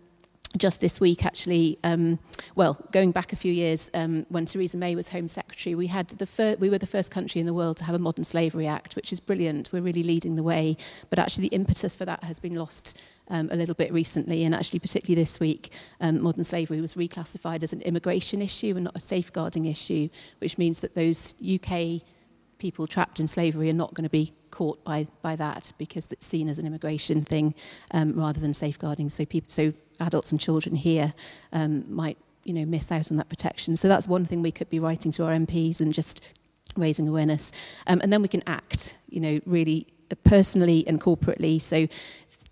just 0.57 0.81
this 0.81 1.01
week, 1.01 1.25
actually, 1.25 1.79
um, 1.83 2.19
well, 2.55 2.79
going 2.93 3.11
back 3.11 3.33
a 3.33 3.37
few 3.37 3.53
years, 3.53 3.91
um, 3.95 4.25
when 4.29 4.47
Theresa 4.47 4.77
May 4.77 4.95
was 4.95 5.09
Home 5.09 5.27
Secretary, 5.27 5.75
we 5.75 5.87
had 5.87 6.09
the 6.09 6.27
fir- 6.27 6.57
we 6.61 6.71
were 6.71 6.79
the 6.79 6.87
first 6.87 7.11
country 7.11 7.41
in 7.41 7.47
the 7.47 7.55
world 7.55 7.77
to 7.79 7.85
have 7.85 7.95
a 7.95 7.99
Modern 7.99 8.25
Slavery 8.25 8.67
Act, 8.67 8.95
which 8.95 9.13
is 9.13 9.21
brilliant. 9.21 9.71
We're 9.73 9.83
really 9.83 10.03
leading 10.03 10.37
the 10.37 10.43
way, 10.43 10.77
but 11.11 11.19
actually, 11.19 11.49
the 11.49 11.57
impetus 11.57 11.97
for 11.97 12.05
that 12.05 12.23
has 12.25 12.39
been 12.39 12.55
lost 12.55 13.01
um, 13.29 13.49
a 13.51 13.57
little 13.57 13.75
bit 13.75 13.93
recently, 13.93 14.45
and 14.45 14.55
actually, 14.55 14.79
particularly 14.79 15.21
this 15.21 15.41
week, 15.41 15.73
um, 16.01 16.23
modern 16.23 16.45
slavery 16.45 16.81
was 16.81 16.95
reclassified 16.95 17.63
as 17.63 17.73
an 17.73 17.83
immigration 17.83 18.41
issue 18.41 18.75
and 18.77 18.85
not 18.85 18.97
a 18.97 19.01
safeguarding 19.01 19.67
issue, 19.67 20.09
which 20.39 20.59
means 20.59 20.81
that 20.81 20.95
those 20.95 21.35
UK 21.43 22.03
people 22.59 22.87
trapped 22.87 23.21
in 23.21 23.27
slavery 23.27 23.69
are 23.69 23.75
not 23.75 23.93
going 23.95 24.05
to 24.05 24.11
be 24.11 24.33
caught 24.51 24.83
by, 24.85 25.07
by 25.21 25.35
that 25.37 25.73
because 25.79 26.11
it's 26.13 26.27
seen 26.27 26.49
as 26.49 26.59
an 26.59 26.67
immigration 26.67 27.23
thing 27.23 27.55
um, 27.93 28.13
rather 28.13 28.41
than 28.41 28.55
safeguarding. 28.55 29.11
So, 29.11 29.25
people, 29.25 29.51
so 29.51 29.73
adults 30.01 30.33
and 30.33 30.41
children 30.41 30.77
here 30.77 31.15
um, 31.53 31.85
might 31.93 32.19
you 32.45 32.53
know, 32.53 32.65
miss 32.65 32.93
out 32.93 33.11
on 33.11 33.17
that 33.17 33.29
protection. 33.29 33.77
So 33.77 33.89
that's 33.89 34.07
one 34.07 34.25
thing 34.25 34.43
we 34.43 34.53
could 34.53 34.69
be 34.69 34.79
writing 34.79 35.11
to 35.13 35.25
our 35.25 35.33
MPs 35.33 35.81
and 35.81 35.93
just 35.93 36.23
raising 36.77 37.09
awareness. 37.09 37.53
Um, 37.87 38.01
and 38.03 38.13
then 38.13 38.23
we 38.23 38.29
can 38.29 38.43
act, 38.47 38.99
you 39.09 39.21
know, 39.21 39.41
really 39.47 39.87
personally 40.25 40.85
and 40.87 41.01
corporately. 41.01 41.61
So 41.61 41.87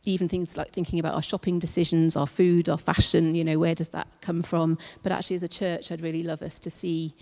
even 0.05 0.29
things 0.29 0.57
like 0.57 0.71
thinking 0.71 0.99
about 0.99 1.15
our 1.15 1.23
shopping 1.23 1.59
decisions, 1.59 2.17
our 2.17 2.27
food, 2.27 2.69
our 2.69 2.79
fashion, 2.79 3.35
you 3.35 3.45
know, 3.45 3.59
where 3.59 3.75
does 3.75 3.91
that 3.91 4.09
come 4.21 4.43
from? 4.43 4.79
But 5.03 5.13
actually, 5.13 5.37
as 5.37 5.43
a 5.43 5.49
church, 5.49 5.93
I'd 5.93 6.01
really 6.01 6.23
love 6.23 6.43
us 6.43 6.59
to 6.61 6.71
see, 6.71 7.15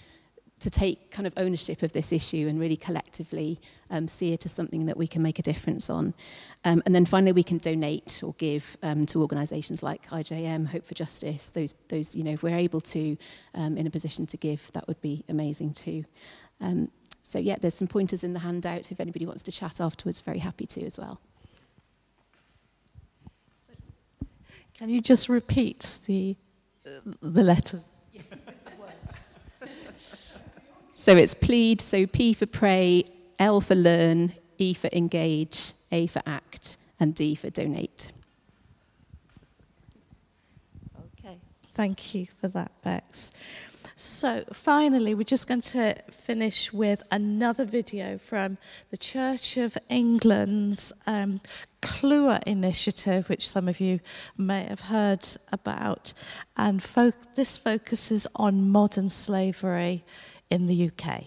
to 0.60 0.70
take 0.70 1.10
kind 1.10 1.26
of 1.26 1.34
ownership 1.36 1.82
of 1.82 1.92
this 1.92 2.12
issue 2.12 2.46
and 2.48 2.58
really 2.58 2.76
collectively 2.76 3.58
um, 3.90 4.08
see 4.08 4.32
it 4.32 4.46
as 4.46 4.52
something 4.52 4.86
that 4.86 4.96
we 4.96 5.06
can 5.06 5.20
make 5.20 5.38
a 5.38 5.42
difference 5.42 5.90
on. 5.90 6.14
Um, 6.64 6.82
and 6.84 6.94
then 6.94 7.06
finally, 7.06 7.32
we 7.32 7.42
can 7.42 7.58
donate 7.58 8.20
or 8.22 8.34
give 8.34 8.76
um, 8.82 9.06
to 9.06 9.22
organisations 9.22 9.82
like 9.82 10.06
IJM, 10.08 10.66
Hope 10.66 10.86
for 10.86 10.94
Justice. 10.94 11.50
Those, 11.50 11.74
those, 11.88 12.14
you 12.14 12.22
know, 12.22 12.32
if 12.32 12.42
we're 12.42 12.56
able 12.56 12.82
to, 12.82 13.16
um, 13.54 13.78
in 13.78 13.86
a 13.86 13.90
position 13.90 14.26
to 14.26 14.36
give, 14.36 14.70
that 14.72 14.86
would 14.86 15.00
be 15.00 15.24
amazing 15.28 15.72
too. 15.72 16.04
Um, 16.60 16.90
so 17.22 17.38
yeah, 17.38 17.56
there's 17.60 17.74
some 17.74 17.88
pointers 17.88 18.24
in 18.24 18.34
the 18.34 18.40
handout. 18.40 18.92
If 18.92 19.00
anybody 19.00 19.24
wants 19.24 19.42
to 19.44 19.52
chat 19.52 19.80
afterwards, 19.80 20.20
very 20.20 20.38
happy 20.38 20.66
to 20.66 20.84
as 20.84 20.98
well. 20.98 21.20
Can 24.76 24.90
you 24.90 25.00
just 25.00 25.28
repeat 25.28 25.98
the, 26.06 26.36
the 27.22 27.42
letters? 27.42 27.86
Yes. 28.12 28.24
so 30.94 31.16
it's 31.16 31.34
plead, 31.34 31.80
so 31.80 32.06
P 32.06 32.34
for 32.34 32.46
pray, 32.46 33.04
L 33.38 33.60
for 33.60 33.74
learn, 33.74 34.32
E 34.58 34.74
for 34.74 34.90
engage, 34.92 35.72
A 35.92 36.06
for 36.06 36.22
act, 36.26 36.76
and 36.98 37.14
D 37.14 37.34
for 37.34 37.50
donate. 37.50 38.12
Okay, 41.18 41.38
thank 41.62 42.14
you 42.14 42.26
for 42.40 42.48
that, 42.48 42.70
Bex. 42.82 43.32
So 44.02 44.44
finally, 44.50 45.14
we're 45.14 45.24
just 45.24 45.46
going 45.46 45.60
to 45.60 45.94
finish 46.10 46.72
with 46.72 47.02
another 47.10 47.66
video 47.66 48.16
from 48.16 48.56
the 48.90 48.96
Church 48.96 49.58
of 49.58 49.76
England's 49.90 50.90
um, 51.06 51.42
Clewer 51.82 52.40
initiative, 52.46 53.28
which 53.28 53.46
some 53.46 53.68
of 53.68 53.78
you 53.78 54.00
may 54.38 54.64
have 54.64 54.80
heard 54.80 55.28
about. 55.52 56.14
And 56.56 56.82
fo 56.82 57.12
this 57.34 57.58
focuses 57.58 58.26
on 58.36 58.70
modern 58.70 59.10
slavery 59.10 60.02
in 60.48 60.66
the 60.66 60.90
UK. 60.90 61.24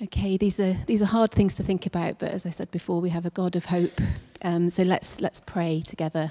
Okay, 0.00 0.36
these 0.36 0.60
are 0.60 0.74
these 0.86 1.02
are 1.02 1.06
hard 1.06 1.32
things 1.32 1.56
to 1.56 1.64
think 1.64 1.84
about, 1.84 2.20
but 2.20 2.30
as 2.30 2.46
I 2.46 2.50
said 2.50 2.70
before, 2.70 3.00
we 3.00 3.10
have 3.10 3.26
a 3.26 3.30
God 3.30 3.56
of 3.56 3.64
hope. 3.64 4.00
Um, 4.42 4.70
so 4.70 4.84
let's 4.84 5.20
let's 5.20 5.40
pray 5.40 5.82
together 5.84 6.30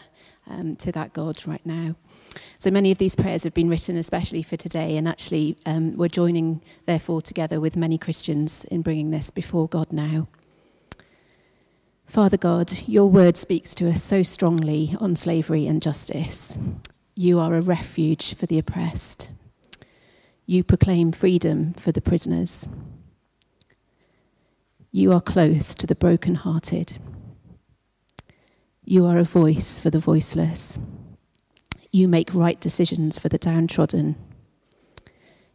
um, 0.49 0.77
to 0.77 0.93
that 0.93 1.12
God 1.12 1.45
right 1.45 1.65
now. 1.65 1.97
So 2.60 2.71
many 2.71 2.91
of 2.91 2.97
these 2.97 3.13
prayers 3.13 3.43
have 3.43 3.53
been 3.53 3.67
written 3.67 3.97
especially 3.97 4.41
for 4.41 4.56
today, 4.56 4.95
and 4.95 5.06
actually 5.06 5.58
um, 5.65 5.97
we're 5.97 6.08
joining 6.08 6.62
therefore 6.86 7.21
together 7.21 7.60
with 7.60 7.75
many 7.75 7.97
Christians 7.97 8.63
in 8.63 8.84
bringing 8.84 9.12
this 9.12 9.32
before 9.32 9.67
God 9.67 9.91
now. 9.91 10.30
Father 12.06 12.38
God, 12.38 12.71
your 12.88 13.10
word 13.10 13.36
speaks 13.36 13.75
to 13.75 13.89
us 13.89 14.01
so 14.01 14.23
strongly 14.23 14.95
on 15.01 15.17
slavery 15.17 15.67
and 15.67 15.82
justice. 15.82 16.58
You 17.15 17.38
are 17.39 17.53
a 17.53 17.62
refuge 17.62 18.34
for 18.34 18.45
the 18.45 18.60
oppressed. 18.60 19.30
You 20.45 20.63
proclaim 20.63 21.12
freedom 21.12 21.73
for 21.73 21.91
the 21.91 21.99
prisoners. 21.99 22.65
You 24.97 25.12
are 25.12 25.21
close 25.21 25.75
to 25.75 25.86
the 25.86 25.93
brokenhearted. 25.93 26.97
You 28.83 29.05
are 29.05 29.19
a 29.19 29.23
voice 29.23 29.79
for 29.79 29.91
the 29.91 29.99
voiceless. 29.99 30.79
You 31.91 32.07
make 32.07 32.33
right 32.33 32.60
decisions 32.60 33.19
for 33.19 33.29
the 33.29 33.38
downtrodden. 33.38 34.15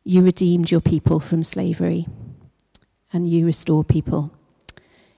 You 0.04 0.22
redeemed 0.22 0.70
your 0.70 0.80
people 0.80 1.18
from 1.18 1.42
slavery, 1.42 2.06
and 3.12 3.28
you 3.28 3.44
restore 3.44 3.82
people. 3.82 4.32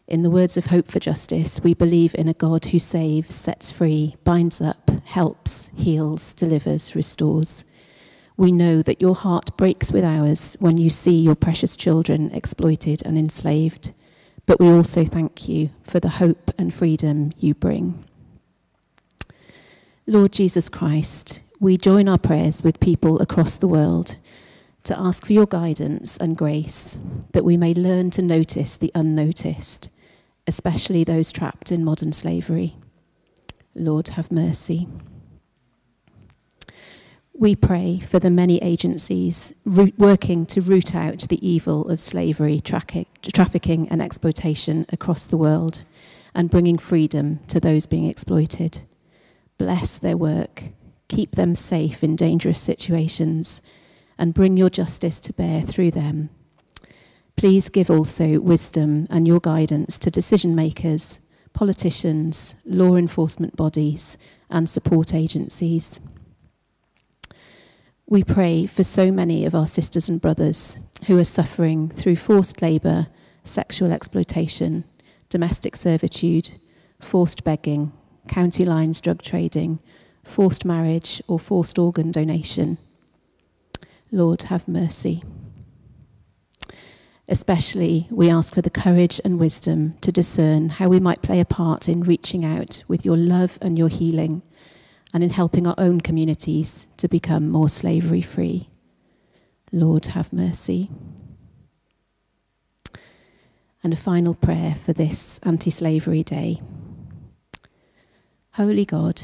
In 0.09 0.23
the 0.23 0.31
words 0.31 0.57
of 0.57 0.69
Hope 0.69 0.89
for 0.89 1.01
Justice, 1.01 1.61
we 1.63 1.75
believe 1.75 2.15
in 2.15 2.27
a 2.27 2.33
God 2.33 2.65
who 2.65 2.79
saves, 2.79 3.35
sets 3.35 3.71
free, 3.71 4.17
binds 4.25 4.59
up, 4.59 4.89
helps, 5.05 5.77
heals, 5.77 6.33
delivers, 6.33 6.97
restores. 6.97 7.77
We 8.39 8.53
know 8.53 8.81
that 8.81 9.03
your 9.03 9.17
heart 9.17 9.55
breaks 9.59 9.93
with 9.93 10.03
ours 10.03 10.57
when 10.61 10.79
you 10.79 10.89
see 10.89 11.21
your 11.21 11.35
precious 11.35 11.77
children 11.77 12.31
exploited 12.33 13.05
and 13.05 13.19
enslaved 13.19 13.93
but 14.47 14.61
we 14.61 14.69
also 14.69 15.05
thank 15.05 15.49
you 15.49 15.71
for 15.83 16.01
the 16.01 16.09
hope 16.09 16.51
and 16.59 16.73
freedom 16.73 17.33
you 17.39 17.55
bring. 17.55 18.05
Lord 20.07 20.33
Jesus 20.33 20.69
Christ, 20.69 21.41
we 21.61 21.79
join 21.79 22.09
our 22.09 22.19
prayers 22.19 22.63
with 22.63 22.81
people 22.81 23.21
across 23.21 23.57
the 23.57 23.69
world 23.69 24.17
to 24.83 24.99
ask 24.99 25.25
for 25.25 25.33
your 25.33 25.47
guidance 25.47 26.19
and 26.19 26.37
grace 26.37 26.99
that 27.33 27.45
we 27.45 27.57
may 27.57 27.73
learn 27.73 28.11
to 28.11 28.21
notice 28.21 28.77
the 28.77 28.93
unnoticed, 28.95 29.91
especially 30.47 31.05
those 31.05 31.33
trapped 31.33 31.73
in 31.73 31.83
modern 31.83 32.13
slavery. 32.13 32.75
Lord, 33.75 34.09
have 34.09 34.31
mercy. 34.31 34.87
We 37.37 37.57
pray 37.57 37.99
for 37.99 38.21
the 38.21 38.31
many 38.31 38.63
agencies 38.63 39.61
working 39.67 40.47
to 40.47 40.61
root 40.61 40.95
out 40.95 41.19
the 41.29 41.47
evil 41.47 41.89
of 41.89 42.01
slavery, 42.01 42.61
trafficking, 42.61 43.89
and 43.89 44.01
exploitation 44.01 44.87
across 44.93 45.27
the 45.27 45.37
world 45.37 45.83
and 46.33 46.49
bringing 46.49 46.79
freedom 46.79 47.41
to 47.49 47.59
those 47.59 47.87
being 47.87 48.07
exploited. 48.07 48.83
Bless 49.59 49.99
their 49.99 50.17
work, 50.17 50.63
keep 51.09 51.33
them 51.33 51.57
safe 51.57 52.05
in 52.05 52.15
dangerous 52.15 52.61
situations, 52.61 53.69
and 54.17 54.33
bring 54.33 54.57
your 54.57 54.71
justice 54.71 55.19
to 55.19 55.33
bear 55.33 55.61
through 55.61 55.91
them. 55.91 56.31
Please 57.37 57.69
give 57.69 57.91
also 57.91 58.39
wisdom 58.39 59.09
and 59.11 59.27
your 59.27 59.41
guidance 59.41 59.99
to 59.99 60.09
decision 60.09 60.55
makers, 60.55 61.19
politicians, 61.53 62.63
law 62.65 62.95
enforcement 62.95 63.57
bodies, 63.57 64.17
and 64.51 64.71
support 64.71 65.13
agencies. 65.13 65.99
We 68.07 68.23
pray 68.23 68.67
for 68.67 68.85
so 68.85 69.11
many 69.11 69.47
of 69.47 69.55
our 69.55 69.67
sisters 69.67 70.11
and 70.11 70.21
brothers 70.21 70.77
who 71.07 71.19
are 71.19 71.25
suffering 71.25 71.89
through 71.89 72.17
forced 72.17 72.61
labour, 72.61 73.07
sexual 73.45 73.93
exploitation, 73.93 74.85
domestic 75.31 75.75
servitude, 75.75 76.51
forced 77.01 77.45
begging, 77.45 77.93
county 78.29 78.67
lines 78.67 79.01
drug 79.01 79.23
trading, 79.23 79.79
forced 80.23 80.67
marriage, 80.67 81.23
or 81.29 81.39
forced 81.39 81.79
organ 81.79 82.13
donation. 82.13 82.77
Lord, 84.13 84.43
have 84.43 84.69
mercy. 84.69 85.25
Especially, 87.27 88.07
we 88.11 88.29
ask 88.29 88.55
for 88.55 88.61
the 88.61 88.69
courage 88.69 89.19
and 89.25 89.41
wisdom 89.41 89.97
to 90.03 90.13
discern 90.13 90.69
how 90.69 90.89
we 90.89 91.01
might 91.01 91.23
play 91.23 91.41
a 91.41 91.47
part 91.47 91.89
in 91.89 92.03
reaching 92.03 92.45
out 92.45 92.85
with 92.87 93.07
your 93.07 93.17
love 93.17 93.59
and 93.63 93.79
your 93.79 93.89
healing 93.89 94.43
and 95.15 95.23
in 95.23 95.31
helping 95.31 95.67
our 95.67 95.77
own 95.79 96.01
communities 96.01 96.89
to 96.97 97.07
become 97.07 97.49
more 97.49 97.69
slavery 97.69 98.21
free. 98.21 98.69
Lord, 99.73 100.07
have 100.07 100.33
mercy. 100.33 100.91
And 103.85 103.93
a 103.93 103.97
final 103.97 104.35
prayer 104.35 104.75
for 104.75 104.93
this 104.93 105.39
anti 105.45 105.71
slavery 105.71 106.25
day. 106.25 106.61
Holy 108.55 108.85
God, 108.85 109.23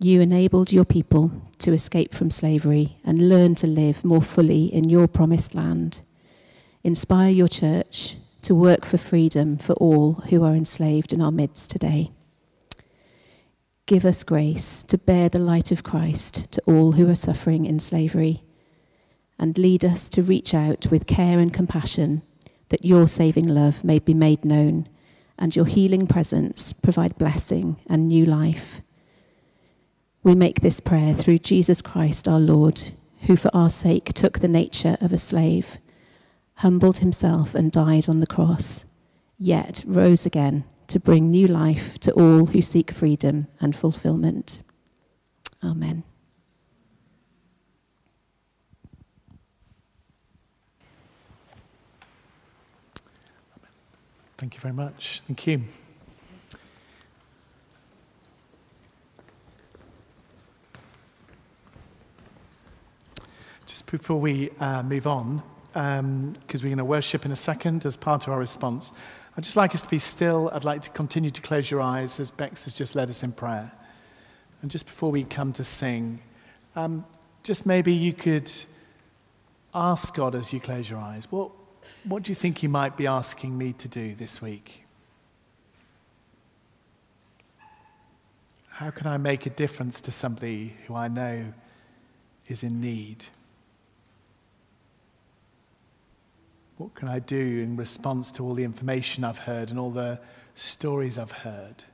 you 0.00 0.20
enabled 0.20 0.72
your 0.72 0.84
people 0.84 1.30
to 1.58 1.72
escape 1.72 2.14
from 2.14 2.30
slavery 2.30 2.96
and 3.04 3.28
learn 3.28 3.54
to 3.56 3.66
live 3.66 4.04
more 4.04 4.22
fully 4.22 4.66
in 4.66 4.88
your 4.88 5.06
promised 5.06 5.54
land. 5.54 6.00
Inspire 6.82 7.30
your 7.30 7.48
church 7.48 8.16
to 8.42 8.54
work 8.54 8.84
for 8.84 8.96
freedom 8.96 9.58
for 9.58 9.72
all 9.74 10.14
who 10.30 10.44
are 10.44 10.54
enslaved 10.54 11.12
in 11.12 11.20
our 11.20 11.32
midst 11.32 11.70
today. 11.70 12.10
Give 13.86 14.04
us 14.04 14.24
grace 14.24 14.82
to 14.82 14.98
bear 14.98 15.28
the 15.28 15.40
light 15.40 15.70
of 15.70 15.84
Christ 15.84 16.52
to 16.54 16.62
all 16.62 16.92
who 16.92 17.08
are 17.08 17.14
suffering 17.14 17.66
in 17.66 17.78
slavery, 17.78 18.42
and 19.38 19.56
lead 19.56 19.84
us 19.84 20.08
to 20.08 20.24
reach 20.24 20.54
out 20.54 20.90
with 20.90 21.06
care 21.06 21.38
and 21.38 21.54
compassion 21.54 22.22
that 22.70 22.84
your 22.84 23.06
saving 23.06 23.46
love 23.46 23.84
may 23.84 24.00
be 24.00 24.12
made 24.12 24.44
known 24.44 24.88
and 25.38 25.54
your 25.54 25.66
healing 25.66 26.08
presence 26.08 26.72
provide 26.72 27.16
blessing 27.16 27.76
and 27.88 28.08
new 28.08 28.24
life. 28.24 28.80
We 30.24 30.34
make 30.34 30.62
this 30.62 30.80
prayer 30.80 31.14
through 31.14 31.38
Jesus 31.38 31.80
Christ 31.80 32.26
our 32.26 32.40
Lord, 32.40 32.80
who 33.28 33.36
for 33.36 33.54
our 33.54 33.70
sake 33.70 34.12
took 34.12 34.40
the 34.40 34.48
nature 34.48 34.96
of 35.00 35.12
a 35.12 35.18
slave, 35.18 35.78
humbled 36.54 36.98
himself 36.98 37.54
and 37.54 37.70
died 37.70 38.08
on 38.08 38.18
the 38.18 38.26
cross, 38.26 39.06
yet 39.38 39.84
rose 39.86 40.26
again 40.26 40.64
to 40.88 41.00
bring 41.00 41.30
new 41.30 41.46
life 41.46 41.98
to 42.00 42.12
all 42.12 42.46
who 42.46 42.62
seek 42.62 42.90
freedom 42.90 43.46
and 43.60 43.74
fulfillment. 43.74 44.60
Amen. 45.64 46.04
Thank 54.38 54.54
you 54.54 54.60
very 54.60 54.74
much. 54.74 55.22
Thank 55.26 55.46
you. 55.46 55.62
Just 63.66 63.86
before 63.90 64.20
we 64.20 64.50
uh, 64.60 64.82
move 64.82 65.06
on, 65.06 65.42
because 65.76 66.00
um, 66.00 66.34
we're 66.54 66.68
going 66.68 66.78
to 66.78 66.86
worship 66.86 67.26
in 67.26 67.32
a 67.32 67.36
second 67.36 67.84
as 67.84 67.98
part 67.98 68.26
of 68.26 68.32
our 68.32 68.38
response, 68.38 68.92
I'd 69.36 69.44
just 69.44 69.58
like 69.58 69.74
us 69.74 69.82
to 69.82 69.88
be 69.90 69.98
still. 69.98 70.50
I'd 70.54 70.64
like 70.64 70.80
to 70.82 70.90
continue 70.90 71.30
to 71.30 71.42
close 71.42 71.70
your 71.70 71.82
eyes 71.82 72.18
as 72.18 72.30
Bex 72.30 72.64
has 72.64 72.72
just 72.72 72.94
led 72.94 73.10
us 73.10 73.22
in 73.22 73.32
prayer. 73.32 73.70
And 74.62 74.70
just 74.70 74.86
before 74.86 75.10
we 75.10 75.24
come 75.24 75.52
to 75.52 75.64
sing, 75.64 76.20
um, 76.76 77.04
just 77.42 77.66
maybe 77.66 77.92
you 77.92 78.14
could 78.14 78.50
ask 79.74 80.14
God 80.14 80.34
as 80.34 80.50
you 80.50 80.60
close 80.60 80.88
your 80.88 80.98
eyes, 80.98 81.30
what, 81.30 81.50
what 82.04 82.22
do 82.22 82.30
you 82.30 82.34
think 82.34 82.62
you 82.62 82.70
might 82.70 82.96
be 82.96 83.06
asking 83.06 83.58
me 83.58 83.74
to 83.74 83.86
do 83.86 84.14
this 84.14 84.40
week? 84.40 84.82
How 88.70 88.90
can 88.90 89.08
I 89.08 89.18
make 89.18 89.44
a 89.44 89.50
difference 89.50 90.00
to 90.00 90.10
somebody 90.10 90.74
who 90.86 90.94
I 90.94 91.08
know 91.08 91.52
is 92.48 92.62
in 92.62 92.80
need? 92.80 93.26
What 96.78 96.94
can 96.94 97.08
I 97.08 97.20
do 97.20 97.36
in 97.36 97.76
response 97.76 98.30
to 98.32 98.44
all 98.44 98.52
the 98.52 98.64
information 98.64 99.24
I've 99.24 99.38
heard 99.38 99.70
and 99.70 99.78
all 99.78 99.90
the 99.90 100.20
stories 100.54 101.16
I've 101.16 101.32
heard? 101.32 101.84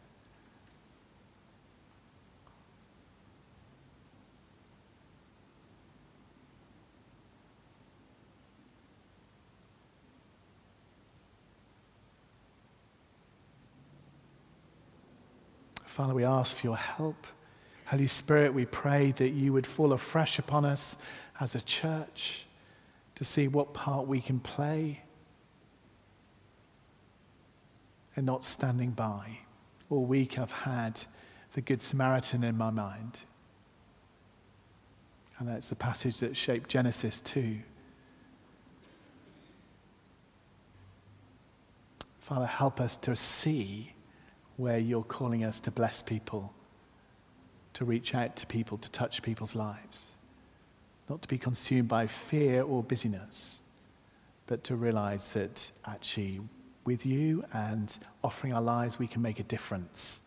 Father, 15.86 16.14
we 16.14 16.24
ask 16.24 16.56
for 16.56 16.66
your 16.66 16.76
help. 16.76 17.26
Holy 17.84 18.06
Spirit, 18.06 18.54
we 18.54 18.64
pray 18.64 19.12
that 19.12 19.28
you 19.28 19.52
would 19.52 19.66
fall 19.66 19.92
afresh 19.92 20.38
upon 20.38 20.64
us 20.64 20.96
as 21.38 21.54
a 21.54 21.60
church 21.60 22.46
to 23.14 23.24
see 23.24 23.48
what 23.48 23.74
part 23.74 24.06
we 24.06 24.20
can 24.20 24.40
play 24.40 25.02
and 28.16 28.26
not 28.26 28.44
standing 28.44 28.90
by. 28.90 29.38
All 29.90 30.04
week 30.04 30.38
I've 30.38 30.52
had 30.52 31.02
the 31.52 31.60
Good 31.60 31.82
Samaritan 31.82 32.44
in 32.44 32.56
my 32.56 32.70
mind. 32.70 33.20
And 35.38 35.48
that's 35.48 35.68
the 35.68 35.76
passage 35.76 36.20
that 36.20 36.36
shaped 36.36 36.70
Genesis 36.70 37.20
2. 37.20 37.58
Father, 42.20 42.46
help 42.46 42.80
us 42.80 42.96
to 42.98 43.16
see 43.16 43.92
where 44.56 44.78
you're 44.78 45.02
calling 45.02 45.42
us 45.42 45.58
to 45.60 45.70
bless 45.70 46.02
people, 46.02 46.54
to 47.74 47.84
reach 47.84 48.14
out 48.14 48.36
to 48.36 48.46
people, 48.46 48.78
to 48.78 48.90
touch 48.90 49.22
people's 49.22 49.56
lives 49.56 50.16
not 51.08 51.22
to 51.22 51.28
be 51.28 51.38
consumed 51.38 51.88
by 51.88 52.06
fear 52.06 52.62
or 52.62 52.82
busyness, 52.82 53.60
but 54.46 54.64
to 54.64 54.76
realize 54.76 55.32
that 55.32 55.70
actually, 55.86 56.40
with 56.84 57.06
you 57.06 57.44
and 57.52 57.98
offering 58.24 58.52
our 58.52 58.62
lives, 58.62 58.98
we 58.98 59.06
can 59.06 59.22
make 59.22 59.38
a 59.38 59.44
difference 59.44 60.20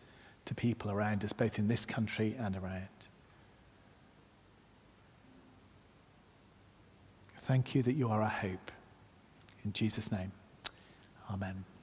to 0.46 0.54
people 0.54 0.90
around 0.90 1.24
us, 1.24 1.32
both 1.32 1.58
in 1.58 1.68
this 1.68 1.84
country 1.84 2.34
and 2.38 2.56
around. 2.56 2.88
Thank 7.38 7.74
you 7.74 7.82
that 7.82 7.92
you 7.92 8.08
are 8.08 8.22
our 8.22 8.28
hope. 8.28 8.72
In 9.64 9.72
Jesus' 9.72 10.10
name, 10.10 10.32
amen. 11.30 11.75